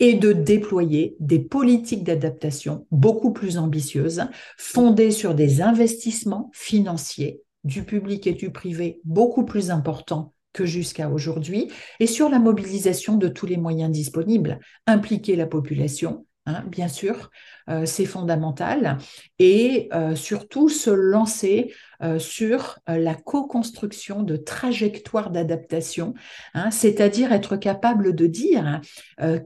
et 0.00 0.14
de 0.14 0.32
déployer 0.32 1.16
des 1.20 1.38
politiques 1.38 2.04
d'adaptation 2.04 2.86
beaucoup 2.90 3.32
plus 3.32 3.56
ambitieuses, 3.56 4.24
fondées 4.58 5.12
sur 5.12 5.34
des 5.34 5.62
investissements 5.62 6.50
financiers 6.52 7.42
du 7.64 7.84
public 7.84 8.26
et 8.26 8.32
du 8.32 8.50
privé 8.50 9.00
beaucoup 9.04 9.44
plus 9.44 9.70
importants 9.70 10.34
que 10.52 10.66
jusqu'à 10.66 11.08
aujourd'hui, 11.10 11.70
et 12.00 12.06
sur 12.06 12.28
la 12.28 12.38
mobilisation 12.38 13.16
de 13.16 13.28
tous 13.28 13.46
les 13.46 13.56
moyens 13.56 13.90
disponibles, 13.90 14.58
impliquer 14.86 15.36
la 15.36 15.46
population, 15.46 16.26
Hein, 16.46 16.64
bien 16.66 16.88
sûr, 16.88 17.30
euh, 17.68 17.84
c'est 17.84 18.06
fondamental. 18.06 18.96
Et 19.38 19.88
euh, 19.92 20.14
surtout, 20.14 20.70
se 20.70 20.90
lancer 20.90 21.72
euh, 22.02 22.18
sur 22.18 22.78
la 22.86 23.14
co-construction 23.14 24.22
de 24.22 24.36
trajectoires 24.36 25.30
d'adaptation, 25.30 26.14
hein, 26.54 26.70
c'est-à-dire 26.70 27.32
être 27.32 27.56
capable 27.56 28.14
de 28.14 28.26
dire 28.26 28.80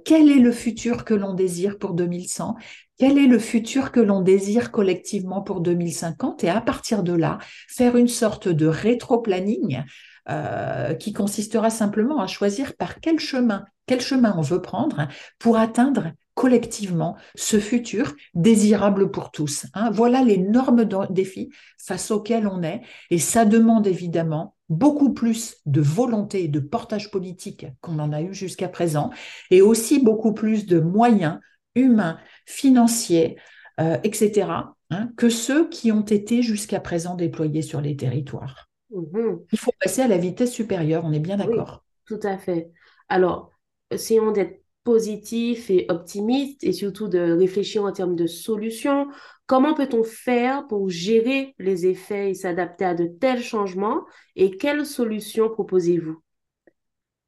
quel 0.04 0.30
est 0.30 0.38
le 0.38 0.52
futur 0.52 1.04
que 1.04 1.14
l'on 1.14 1.34
désire 1.34 1.78
pour 1.78 1.94
2100, 1.94 2.54
quel 2.96 3.18
est 3.18 3.26
le 3.26 3.38
futur 3.38 3.90
que 3.90 4.00
l'on 4.00 4.20
désire 4.20 4.70
collectivement 4.70 5.42
pour 5.42 5.60
2050, 5.60 6.44
et 6.44 6.48
à 6.48 6.60
partir 6.60 7.02
de 7.02 7.12
là, 7.12 7.38
faire 7.68 7.96
une 7.96 8.08
sorte 8.08 8.48
de 8.48 8.66
rétro-planning 8.66 9.82
qui 10.98 11.12
consistera 11.12 11.68
simplement 11.68 12.20
à 12.20 12.26
choisir 12.26 12.74
par 12.76 13.00
quel 13.00 13.18
chemin, 13.18 13.66
quel 13.86 14.00
chemin 14.00 14.34
on 14.38 14.40
veut 14.40 14.62
prendre 14.62 15.08
pour 15.38 15.58
atteindre 15.58 16.12
collectivement 16.34 17.16
ce 17.34 17.58
futur 17.58 18.14
désirable 18.34 19.10
pour 19.10 19.30
tous. 19.30 19.66
Hein. 19.74 19.90
Voilà 19.90 20.22
l'énorme 20.22 20.84
défi 21.10 21.50
face 21.78 22.10
auquel 22.10 22.46
on 22.46 22.62
est 22.62 22.82
et 23.10 23.18
ça 23.18 23.44
demande 23.44 23.86
évidemment 23.86 24.54
beaucoup 24.68 25.12
plus 25.12 25.56
de 25.66 25.80
volonté 25.80 26.44
et 26.44 26.48
de 26.48 26.60
portage 26.60 27.10
politique 27.10 27.66
qu'on 27.80 27.98
en 27.98 28.12
a 28.12 28.22
eu 28.22 28.34
jusqu'à 28.34 28.68
présent 28.68 29.10
et 29.50 29.62
aussi 29.62 30.02
beaucoup 30.02 30.32
plus 30.32 30.66
de 30.66 30.80
moyens 30.80 31.38
humains, 31.74 32.18
financiers, 32.46 33.36
euh, 33.80 33.98
etc., 34.04 34.48
hein, 34.90 35.10
que 35.16 35.28
ceux 35.28 35.68
qui 35.68 35.92
ont 35.92 36.04
été 36.04 36.42
jusqu'à 36.42 36.80
présent 36.80 37.14
déployés 37.14 37.62
sur 37.62 37.80
les 37.80 37.96
territoires. 37.96 38.68
Mmh 38.90 39.44
Il 39.52 39.58
faut 39.58 39.72
passer 39.80 40.02
à 40.02 40.06
la 40.08 40.18
vitesse 40.18 40.52
supérieure, 40.52 41.06
on 41.06 41.12
est 41.14 41.18
bien 41.18 41.38
d'accord. 41.38 41.82
tout 42.06 42.20
à 42.22 42.38
fait. 42.38 42.70
Alors, 43.08 43.50
essayons 43.90 44.32
d'être 44.32 44.62
positif 44.84 45.70
et 45.70 45.86
optimiste 45.88 46.62
et 46.64 46.72
surtout 46.72 47.08
de 47.08 47.32
réfléchir 47.32 47.84
en 47.84 47.92
termes 47.92 48.16
de 48.16 48.26
solutions. 48.26 49.08
Comment 49.46 49.74
peut-on 49.74 50.04
faire 50.04 50.66
pour 50.66 50.90
gérer 50.90 51.54
les 51.58 51.86
effets 51.86 52.30
et 52.30 52.34
s'adapter 52.34 52.84
à 52.84 52.94
de 52.94 53.06
tels 53.06 53.42
changements 53.42 54.04
et 54.36 54.56
quelles 54.56 54.84
solutions 54.86 55.48
proposez-vous? 55.50 56.22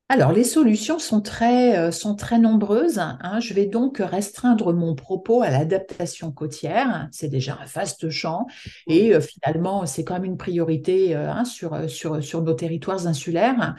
Alors, 0.09 0.31
les 0.31 0.45
solutions 0.45 1.01
sont 1.01 1.21
très, 1.21 1.77
euh, 1.77 1.91
sont 1.91 2.15
très 2.15 2.39
nombreuses. 2.39 3.01
Hein. 3.01 3.41
Je 3.41 3.55
vais 3.55 3.67
donc 3.67 3.99
restreindre 3.99 4.73
mon 4.73 4.95
propos 4.95 5.43
à 5.43 5.51
l'adaptation 5.51 6.31
côtière. 6.31 7.09
C'est 7.11 7.29
déjà 7.29 7.59
un 7.61 7.65
vaste 7.65 8.09
champ 8.09 8.47
et 8.87 9.15
euh, 9.15 9.21
finalement, 9.21 9.85
c'est 9.85 10.05
quand 10.05 10.15
même 10.15 10.25
une 10.25 10.37
priorité 10.37 11.17
euh, 11.17 11.29
hein, 11.29 11.45
sur, 11.45 11.91
sur, 11.91 12.23
sur 12.23 12.43
nos 12.43 12.55
territoires 12.55 13.09
insulaires. 13.09 13.75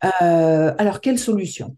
Alors, 0.00 1.02
quelles 1.02 1.18
solutions? 1.18 1.76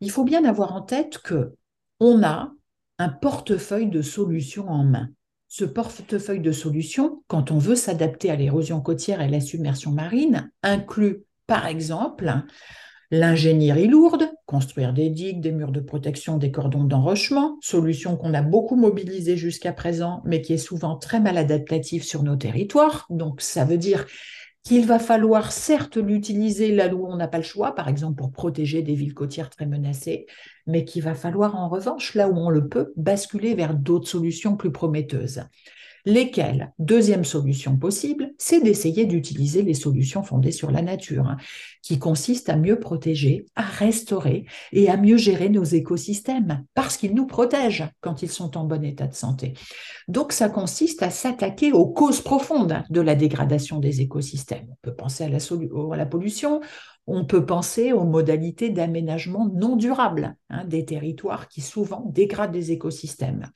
Il 0.00 0.12
faut 0.12 0.24
bien 0.24 0.44
avoir 0.44 0.72
en 0.72 0.82
tête 0.82 1.18
que 1.18 1.54
on 1.98 2.22
a 2.22 2.52
un 3.00 3.08
portefeuille 3.08 3.88
de 3.88 4.02
solutions 4.02 4.68
en 4.68 4.84
main. 4.84 5.08
Ce 5.48 5.64
portefeuille 5.64 6.40
de 6.40 6.52
solutions, 6.52 7.24
quand 7.26 7.50
on 7.50 7.58
veut 7.58 7.76
s'adapter 7.76 8.30
à 8.30 8.36
l'érosion 8.36 8.80
côtière 8.80 9.20
et 9.20 9.28
la 9.28 9.40
submersion 9.40 9.90
marine, 9.90 10.50
inclut 10.62 11.24
par 11.46 11.66
exemple 11.66 12.44
l'ingénierie 13.10 13.88
lourde, 13.88 14.28
construire 14.46 14.92
des 14.92 15.10
digues, 15.10 15.40
des 15.40 15.52
murs 15.52 15.72
de 15.72 15.80
protection, 15.80 16.38
des 16.38 16.50
cordons 16.50 16.84
d'enrochement, 16.84 17.58
solution 17.60 18.16
qu'on 18.16 18.34
a 18.34 18.42
beaucoup 18.42 18.76
mobilisée 18.76 19.36
jusqu'à 19.36 19.72
présent, 19.72 20.22
mais 20.24 20.42
qui 20.42 20.52
est 20.52 20.58
souvent 20.58 20.96
très 20.96 21.20
mal 21.20 21.38
adaptative 21.38 22.04
sur 22.04 22.22
nos 22.22 22.36
territoires. 22.36 23.06
Donc 23.10 23.40
ça 23.40 23.64
veut 23.64 23.78
dire 23.78 24.06
qu'il 24.64 24.86
va 24.86 24.98
falloir 24.98 25.52
certes 25.52 25.98
l'utiliser 25.98 26.74
là 26.74 26.92
où 26.92 27.06
on 27.06 27.16
n'a 27.16 27.28
pas 27.28 27.36
le 27.36 27.44
choix, 27.44 27.74
par 27.74 27.88
exemple 27.88 28.16
pour 28.16 28.32
protéger 28.32 28.80
des 28.80 28.94
villes 28.94 29.12
côtières 29.12 29.50
très 29.50 29.66
menacées, 29.66 30.26
mais 30.66 30.86
qu'il 30.86 31.02
va 31.02 31.14
falloir 31.14 31.54
en 31.54 31.68
revanche, 31.68 32.14
là 32.14 32.28
où 32.28 32.36
on 32.36 32.48
le 32.48 32.66
peut, 32.68 32.92
basculer 32.96 33.54
vers 33.54 33.74
d'autres 33.74 34.08
solutions 34.08 34.56
plus 34.56 34.72
prometteuses. 34.72 35.42
Lesquelles? 36.06 36.74
Deuxième 36.78 37.24
solution 37.24 37.78
possible, 37.78 38.34
c'est 38.36 38.60
d'essayer 38.60 39.06
d'utiliser 39.06 39.62
les 39.62 39.72
solutions 39.72 40.22
fondées 40.22 40.52
sur 40.52 40.70
la 40.70 40.82
nature, 40.82 41.26
hein, 41.26 41.38
qui 41.82 41.98
consistent 41.98 42.50
à 42.50 42.56
mieux 42.56 42.78
protéger, 42.78 43.46
à 43.56 43.62
restaurer 43.62 44.44
et 44.72 44.90
à 44.90 44.98
mieux 44.98 45.16
gérer 45.16 45.48
nos 45.48 45.64
écosystèmes, 45.64 46.66
parce 46.74 46.98
qu'ils 46.98 47.14
nous 47.14 47.26
protègent 47.26 47.88
quand 48.02 48.22
ils 48.22 48.30
sont 48.30 48.58
en 48.58 48.64
bon 48.64 48.84
état 48.84 49.06
de 49.06 49.14
santé. 49.14 49.54
Donc 50.06 50.32
ça 50.32 50.50
consiste 50.50 51.02
à 51.02 51.08
s'attaquer 51.08 51.72
aux 51.72 51.86
causes 51.86 52.20
profondes 52.20 52.82
de 52.90 53.00
la 53.00 53.14
dégradation 53.14 53.80
des 53.80 54.02
écosystèmes. 54.02 54.66
On 54.70 54.76
peut 54.82 54.94
penser 54.94 55.24
à 55.24 55.30
la, 55.30 56.06
pollution, 56.06 56.60
on 57.06 57.24
peut 57.24 57.46
penser 57.46 57.92
aux 57.92 58.04
modalités 58.04 58.68
d'aménagement 58.68 59.48
non 59.54 59.76
durable 59.76 60.36
hein, 60.50 60.66
des 60.66 60.84
territoires 60.84 61.48
qui 61.48 61.62
souvent 61.62 62.04
dégradent 62.10 62.54
les 62.54 62.72
écosystèmes. 62.72 63.50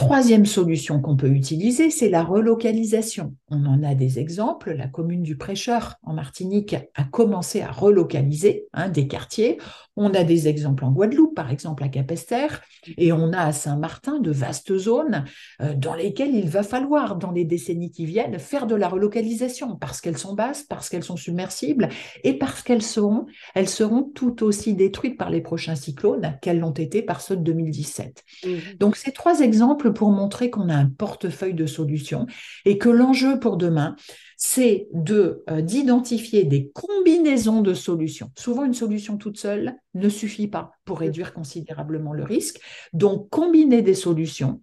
Troisième 0.00 0.46
solution 0.46 0.98
qu'on 1.02 1.14
peut 1.14 1.28
utiliser, 1.28 1.90
c'est 1.90 2.08
la 2.08 2.24
relocalisation. 2.24 3.34
On 3.50 3.66
en 3.66 3.82
a 3.82 3.94
des 3.94 4.18
exemples. 4.18 4.72
La 4.72 4.86
commune 4.86 5.22
du 5.22 5.36
Prêcheur 5.36 5.96
en 6.02 6.14
Martinique 6.14 6.74
a 6.94 7.04
commencé 7.04 7.60
à 7.60 7.70
relocaliser 7.70 8.64
hein, 8.72 8.88
des 8.88 9.06
quartiers. 9.06 9.58
On 9.96 10.14
a 10.14 10.24
des 10.24 10.48
exemples 10.48 10.86
en 10.86 10.90
Guadeloupe, 10.90 11.34
par 11.34 11.50
exemple 11.50 11.84
à 11.84 11.88
Capesterre, 11.88 12.62
et 12.96 13.12
on 13.12 13.34
a 13.34 13.42
à 13.42 13.52
Saint-Martin 13.52 14.20
de 14.20 14.30
vastes 14.30 14.74
zones 14.78 15.26
euh, 15.60 15.74
dans 15.74 15.94
lesquelles 15.94 16.34
il 16.34 16.48
va 16.48 16.62
falloir, 16.62 17.16
dans 17.16 17.30
les 17.30 17.44
décennies 17.44 17.90
qui 17.90 18.06
viennent, 18.06 18.38
faire 18.38 18.66
de 18.66 18.74
la 18.74 18.88
relocalisation 18.88 19.76
parce 19.76 20.00
qu'elles 20.00 20.16
sont 20.16 20.32
basses, 20.32 20.62
parce 20.62 20.88
qu'elles 20.88 21.04
sont 21.04 21.18
submersibles 21.18 21.90
et 22.24 22.38
parce 22.38 22.62
qu'elles 22.62 22.80
seront, 22.80 23.26
elles 23.54 23.68
seront 23.68 24.04
tout 24.14 24.44
aussi 24.44 24.72
détruites 24.72 25.18
par 25.18 25.28
les 25.28 25.42
prochains 25.42 25.74
cyclones 25.74 26.38
qu'elles 26.40 26.60
l'ont 26.60 26.70
été 26.70 27.02
par 27.02 27.20
ceux 27.20 27.36
de 27.36 27.42
2017. 27.42 28.24
Mmh. 28.46 28.48
Donc 28.78 28.96
ces 28.96 29.12
trois 29.12 29.40
exemples 29.40 29.89
pour 29.92 30.10
montrer 30.10 30.50
qu'on 30.50 30.68
a 30.68 30.74
un 30.74 30.88
portefeuille 30.88 31.54
de 31.54 31.66
solutions 31.66 32.26
et 32.64 32.78
que 32.78 32.88
l'enjeu 32.88 33.38
pour 33.38 33.56
demain, 33.56 33.96
c'est 34.36 34.88
de 34.92 35.44
euh, 35.50 35.60
d'identifier 35.60 36.44
des 36.44 36.70
combinaisons 36.70 37.60
de 37.60 37.74
solutions. 37.74 38.30
Souvent, 38.38 38.64
une 38.64 38.74
solution 38.74 39.18
toute 39.18 39.38
seule 39.38 39.74
ne 39.94 40.08
suffit 40.08 40.48
pas 40.48 40.72
pour 40.84 41.00
réduire 41.00 41.34
considérablement 41.34 42.12
le 42.12 42.24
risque. 42.24 42.60
Donc, 42.92 43.28
combiner 43.28 43.82
des 43.82 43.94
solutions 43.94 44.60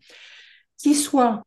qui 0.78 0.96
soient 0.96 1.44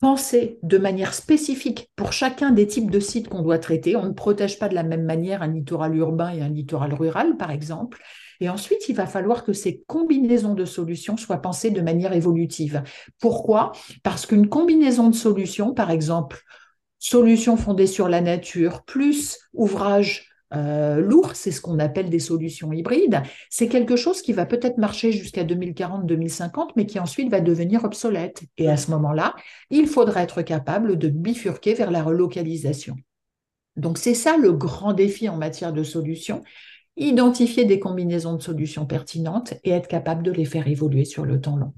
pensées 0.00 0.58
de 0.62 0.78
manière 0.78 1.14
spécifique 1.14 1.90
pour 1.96 2.12
chacun 2.12 2.50
des 2.50 2.66
types 2.66 2.90
de 2.90 3.00
sites 3.00 3.28
qu'on 3.28 3.42
doit 3.42 3.58
traiter. 3.58 3.96
On 3.96 4.06
ne 4.06 4.12
protège 4.12 4.58
pas 4.58 4.68
de 4.68 4.74
la 4.74 4.84
même 4.84 5.04
manière 5.04 5.42
un 5.42 5.48
littoral 5.48 5.96
urbain 5.96 6.30
et 6.30 6.40
un 6.40 6.48
littoral 6.48 6.94
rural, 6.94 7.36
par 7.36 7.50
exemple. 7.50 8.00
Et 8.40 8.48
ensuite, 8.48 8.88
il 8.88 8.94
va 8.94 9.06
falloir 9.06 9.44
que 9.44 9.52
ces 9.52 9.82
combinaisons 9.86 10.54
de 10.54 10.64
solutions 10.64 11.16
soient 11.16 11.42
pensées 11.42 11.70
de 11.70 11.80
manière 11.80 12.12
évolutive. 12.12 12.82
Pourquoi? 13.20 13.72
Parce 14.02 14.26
qu'une 14.26 14.48
combinaison 14.48 15.10
de 15.10 15.14
solutions, 15.14 15.74
par 15.74 15.90
exemple, 15.90 16.42
solutions 16.98 17.56
fondées 17.56 17.86
sur 17.86 18.08
la 18.08 18.20
nature, 18.20 18.82
plus 18.84 19.38
ouvrage 19.54 20.28
euh, 20.54 21.00
lourd, 21.00 21.32
c'est 21.34 21.50
ce 21.50 21.60
qu'on 21.60 21.78
appelle 21.78 22.08
des 22.08 22.18
solutions 22.18 22.72
hybrides, 22.72 23.22
c'est 23.50 23.68
quelque 23.68 23.96
chose 23.96 24.22
qui 24.22 24.32
va 24.32 24.46
peut-être 24.46 24.78
marcher 24.78 25.12
jusqu'à 25.12 25.44
2040-2050, 25.44 26.70
mais 26.76 26.86
qui 26.86 26.98
ensuite 26.98 27.30
va 27.30 27.40
devenir 27.40 27.84
obsolète. 27.84 28.42
Et 28.56 28.68
à 28.68 28.76
ce 28.76 28.90
moment-là, 28.92 29.34
il 29.70 29.86
faudra 29.86 30.22
être 30.22 30.42
capable 30.42 30.96
de 30.96 31.08
bifurquer 31.08 31.74
vers 31.74 31.90
la 31.90 32.02
relocalisation. 32.02 32.96
Donc 33.76 33.98
c'est 33.98 34.14
ça 34.14 34.36
le 34.36 34.52
grand 34.52 34.92
défi 34.92 35.28
en 35.28 35.36
matière 35.36 35.72
de 35.72 35.82
solutions, 35.82 36.42
identifier 36.98 37.64
des 37.64 37.80
combinaisons 37.80 38.34
de 38.36 38.42
solutions 38.42 38.86
pertinentes 38.86 39.54
et 39.64 39.70
être 39.70 39.88
capable 39.88 40.22
de 40.22 40.32
les 40.32 40.44
faire 40.44 40.68
évoluer 40.68 41.04
sur 41.04 41.24
le 41.24 41.40
temps 41.40 41.56
long. 41.56 41.72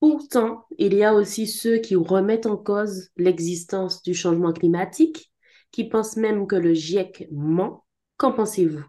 Pourtant, 0.00 0.64
il 0.78 0.94
y 0.94 1.02
a 1.02 1.12
aussi 1.12 1.46
ceux 1.46 1.78
qui 1.78 1.96
remettent 1.96 2.46
en 2.46 2.56
cause 2.56 3.08
l'existence 3.16 4.02
du 4.02 4.14
changement 4.14 4.52
climatique, 4.52 5.32
qui 5.72 5.84
pensent 5.84 6.16
même 6.16 6.46
que 6.46 6.56
le 6.56 6.72
GIEC 6.72 7.28
ment. 7.32 7.84
Qu'en 8.16 8.32
pensez-vous? 8.32 8.84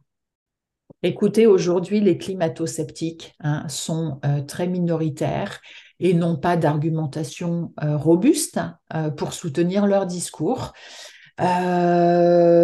Écoutez, 1.02 1.48
aujourd'hui, 1.48 2.02
les 2.02 2.18
climato-sceptiques 2.18 3.34
hein, 3.40 3.68
sont 3.70 4.20
euh, 4.26 4.42
très 4.42 4.68
minoritaires 4.68 5.62
et 6.00 6.14
n'ont 6.14 6.36
pas 6.36 6.58
d'argumentation 6.58 7.74
euh, 7.84 7.96
robuste 7.96 8.60
euh, 8.94 9.10
pour 9.10 9.34
soutenir 9.34 9.88
leur 9.88 10.06
discours. 10.06 10.74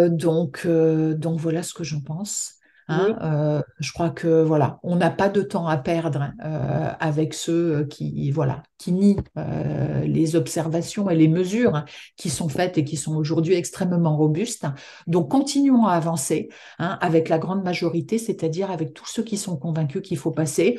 Donc, 0.08 0.66
donc 0.66 1.40
voilà 1.40 1.62
ce 1.62 1.74
que 1.74 1.84
j'en 1.84 2.00
pense. 2.00 2.56
Hein, 2.88 3.18
euh, 3.20 3.62
je 3.80 3.92
crois 3.92 4.10
que 4.10 4.42
voilà, 4.42 4.78
on 4.84 4.94
n'a 4.94 5.10
pas 5.10 5.28
de 5.28 5.42
temps 5.42 5.66
à 5.66 5.76
perdre 5.76 6.32
euh, 6.44 6.92
avec 7.00 7.34
ceux 7.34 7.84
qui 7.86 8.30
voilà 8.30 8.62
qui 8.78 8.92
nient 8.92 9.24
euh, 9.36 10.02
les 10.02 10.36
observations 10.36 11.10
et 11.10 11.16
les 11.16 11.26
mesures 11.26 11.84
qui 12.16 12.30
sont 12.30 12.48
faites 12.48 12.78
et 12.78 12.84
qui 12.84 12.96
sont 12.96 13.16
aujourd'hui 13.16 13.54
extrêmement 13.54 14.16
robustes. 14.16 14.66
Donc 15.08 15.30
continuons 15.32 15.86
à 15.86 15.94
avancer 15.94 16.48
hein, 16.78 16.96
avec 17.00 17.28
la 17.28 17.38
grande 17.38 17.64
majorité, 17.64 18.18
c'est-à-dire 18.18 18.70
avec 18.70 18.94
tous 18.94 19.06
ceux 19.06 19.24
qui 19.24 19.36
sont 19.36 19.56
convaincus 19.56 20.02
qu'il 20.02 20.18
faut 20.18 20.30
passer 20.30 20.78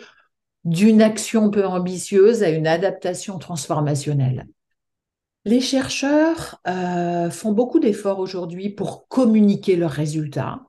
d'une 0.64 1.02
action 1.02 1.50
peu 1.50 1.66
ambitieuse 1.66 2.42
à 2.42 2.50
une 2.50 2.68
adaptation 2.68 3.38
transformationnelle. 3.38 4.48
Les 5.48 5.62
chercheurs 5.62 6.62
font 7.32 7.54
beaucoup 7.54 7.80
d'efforts 7.80 8.20
aujourd'hui 8.20 8.70
pour 8.70 9.08
communiquer 9.08 9.78
leurs 9.78 9.92
résultats 9.92 10.64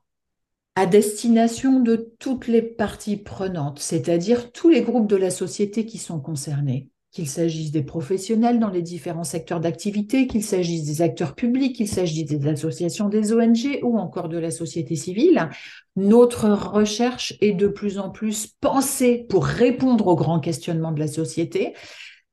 à 0.77 0.87
destination 0.87 1.81
de 1.81 2.14
toutes 2.21 2.47
les 2.47 2.62
parties 2.62 3.17
prenantes, 3.17 3.81
c'est-à-dire 3.81 4.53
tous 4.53 4.69
les 4.69 4.83
groupes 4.83 5.09
de 5.09 5.17
la 5.17 5.31
société 5.31 5.85
qui 5.85 5.99
sont 5.99 6.21
concernés, 6.21 6.91
qu'il 7.11 7.27
s'agisse 7.27 7.73
des 7.73 7.83
professionnels 7.83 8.61
dans 8.61 8.71
les 8.71 8.83
différents 8.83 9.25
secteurs 9.25 9.59
d'activité, 9.59 10.29
qu'il 10.29 10.45
s'agisse 10.45 10.85
des 10.85 11.03
acteurs 11.03 11.35
publics, 11.35 11.75
qu'il 11.75 11.88
s'agisse 11.88 12.27
des 12.27 12.49
associations 12.49 13.09
des 13.09 13.33
ONG 13.33 13.81
ou 13.83 13.99
encore 13.99 14.29
de 14.29 14.38
la 14.38 14.53
société 14.53 14.95
civile. 14.95 15.49
Notre 15.97 16.49
recherche 16.51 17.35
est 17.41 17.55
de 17.55 17.67
plus 17.67 17.99
en 17.99 18.11
plus 18.11 18.47
pensée 18.61 19.27
pour 19.29 19.45
répondre 19.45 20.07
aux 20.07 20.14
grands 20.14 20.38
questionnements 20.38 20.93
de 20.93 21.01
la 21.01 21.09
société 21.09 21.75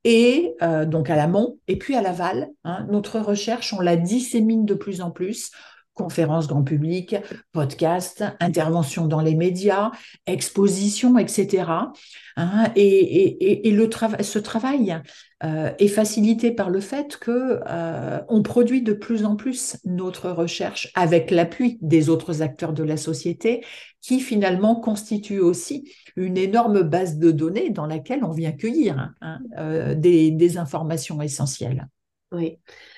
et 0.06 0.56
euh, 0.62 0.86
donc 0.86 1.10
à 1.10 1.18
l'amont 1.18 1.58
et 1.68 1.78
puis 1.78 1.96
à 1.96 2.02
l'aval. 2.02 2.50
Hein. 2.64 2.88
notre 2.90 3.20
recherche, 3.20 3.74
on 3.74 3.82
la 3.82 3.98
dissémine 3.98 4.66
de 4.66 4.76
plus 4.76 5.02
en 5.02 5.12
plus 5.12 5.52
conférences 5.96 6.48
grand 6.48 6.64
public, 6.64 7.16
podcasts, 7.52 8.24
interventions 8.40 9.08
dans 9.08 9.22
les 9.22 9.34
médias, 9.34 9.92
expositions, 10.28 11.18
etc. 11.18 11.94
Hein, 12.38 12.72
et, 12.76 13.72
le 13.72 13.90
ce 14.22 14.40
travail 14.40 15.02
euh, 15.44 15.72
est 15.80 15.88
facilité 15.88 16.52
par 16.52 16.70
le 16.70 16.82
fait 16.82 17.18
que 17.18 17.62
euh, 17.68 18.20
on 18.28 18.44
produit 18.44 18.82
de 18.82 18.94
plus 18.94 19.26
en 19.26 19.36
plus 19.36 19.78
notre 19.86 20.30
recherche 20.30 20.92
avec 20.96 21.32
l'appui 21.32 21.78
des 21.82 22.10
autres 22.10 22.42
acteurs 22.42 22.74
de 22.74 22.84
la 22.84 22.98
société, 22.98 23.64
qui 24.02 24.20
finalement 24.20 24.76
constituent 24.76 25.40
aussi 25.40 25.92
une 26.16 26.38
énorme 26.38 26.84
base 26.84 27.18
de 27.18 27.32
données 27.32 27.70
dans 27.70 27.86
laquelle 27.86 28.24
on 28.24 28.32
vient 28.32 28.52
cueillir 28.52 29.14
hein, 29.22 29.40
euh, 29.58 29.96
des, 29.96 30.30
des 30.32 30.58
informations 30.58 31.22
essentielles. 31.22 31.88
Oui. 32.32 32.58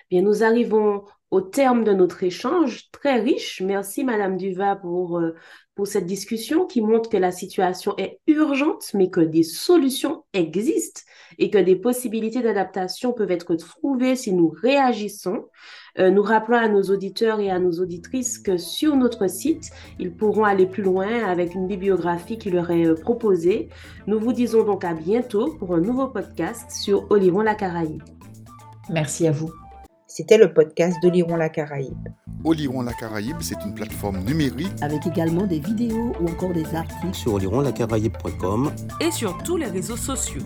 Bien, 0.09 0.21
nous 0.21 0.43
arrivons 0.43 1.03
au 1.31 1.41
terme 1.41 1.83
de 1.83 1.93
notre 1.93 2.23
échange 2.23 2.89
très 2.91 3.19
riche. 3.19 3.61
Merci, 3.65 4.03
Madame 4.03 4.37
Duva, 4.37 4.77
pour, 4.77 5.19
euh, 5.19 5.35
pour 5.75 5.87
cette 5.87 6.05
discussion 6.05 6.65
qui 6.65 6.81
montre 6.81 7.09
que 7.09 7.17
la 7.17 7.31
situation 7.31 7.93
est 7.97 8.19
urgente, 8.27 8.91
mais 8.93 9.09
que 9.09 9.19
des 9.19 9.43
solutions 9.43 10.23
existent 10.33 11.01
et 11.37 11.49
que 11.49 11.57
des 11.57 11.75
possibilités 11.75 12.41
d'adaptation 12.41 13.13
peuvent 13.13 13.31
être 13.31 13.55
trouvées 13.55 14.15
si 14.15 14.33
nous 14.33 14.49
réagissons. 14.49 15.45
Euh, 15.99 16.09
nous 16.09 16.21
rappelons 16.21 16.57
à 16.57 16.69
nos 16.69 16.83
auditeurs 16.83 17.39
et 17.39 17.51
à 17.51 17.59
nos 17.59 17.73
auditrices 17.73 18.39
que 18.39 18.57
sur 18.57 18.95
notre 18.95 19.29
site, 19.29 19.69
ils 19.99 20.15
pourront 20.15 20.45
aller 20.45 20.65
plus 20.65 20.83
loin 20.83 21.25
avec 21.25 21.53
une 21.55 21.67
bibliographie 21.67 22.37
qui 22.37 22.49
leur 22.49 22.71
est 22.71 22.87
euh, 22.87 22.95
proposée. 22.95 23.69
Nous 24.07 24.19
vous 24.19 24.33
disons 24.33 24.63
donc 24.63 24.85
à 24.85 24.93
bientôt 24.93 25.55
pour 25.59 25.75
un 25.75 25.81
nouveau 25.81 26.07
podcast 26.07 26.71
sur 26.71 27.05
Oliron 27.11 27.41
la 27.41 27.55
Caraïbe. 27.55 28.03
Merci 28.89 29.27
à 29.27 29.31
vous. 29.31 29.66
C'était 30.17 30.39
le 30.39 30.51
podcast 30.51 30.97
d'Oliron 31.03 31.35
la 31.35 31.47
Caraïbe. 31.47 32.07
Oliron 32.43 32.81
la 32.81 32.93
Caraïbe, 32.93 33.37
c'est 33.39 33.63
une 33.63 33.75
plateforme 33.75 34.17
numérique 34.23 34.71
avec 34.81 35.05
également 35.05 35.45
des 35.45 35.59
vidéos 35.59 36.11
ou 36.19 36.27
encore 36.27 36.53
des 36.53 36.65
articles 36.73 37.13
sur 37.13 37.35
olironlacaraïbe.com 37.35 38.71
et 38.99 39.11
sur 39.11 39.37
tous 39.43 39.57
les 39.57 39.67
réseaux 39.67 39.95
sociaux. 39.95 40.41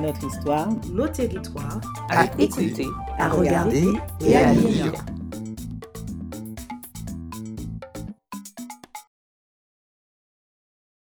Notre 0.00 0.24
histoire, 0.24 0.68
nos 0.92 1.08
territoires, 1.08 1.80
à, 2.08 2.26
écouter, 2.38 2.86
à 3.18 3.30
regarder 3.30 3.88
et 4.24 4.36
à 4.36 4.52
lire. 4.52 4.92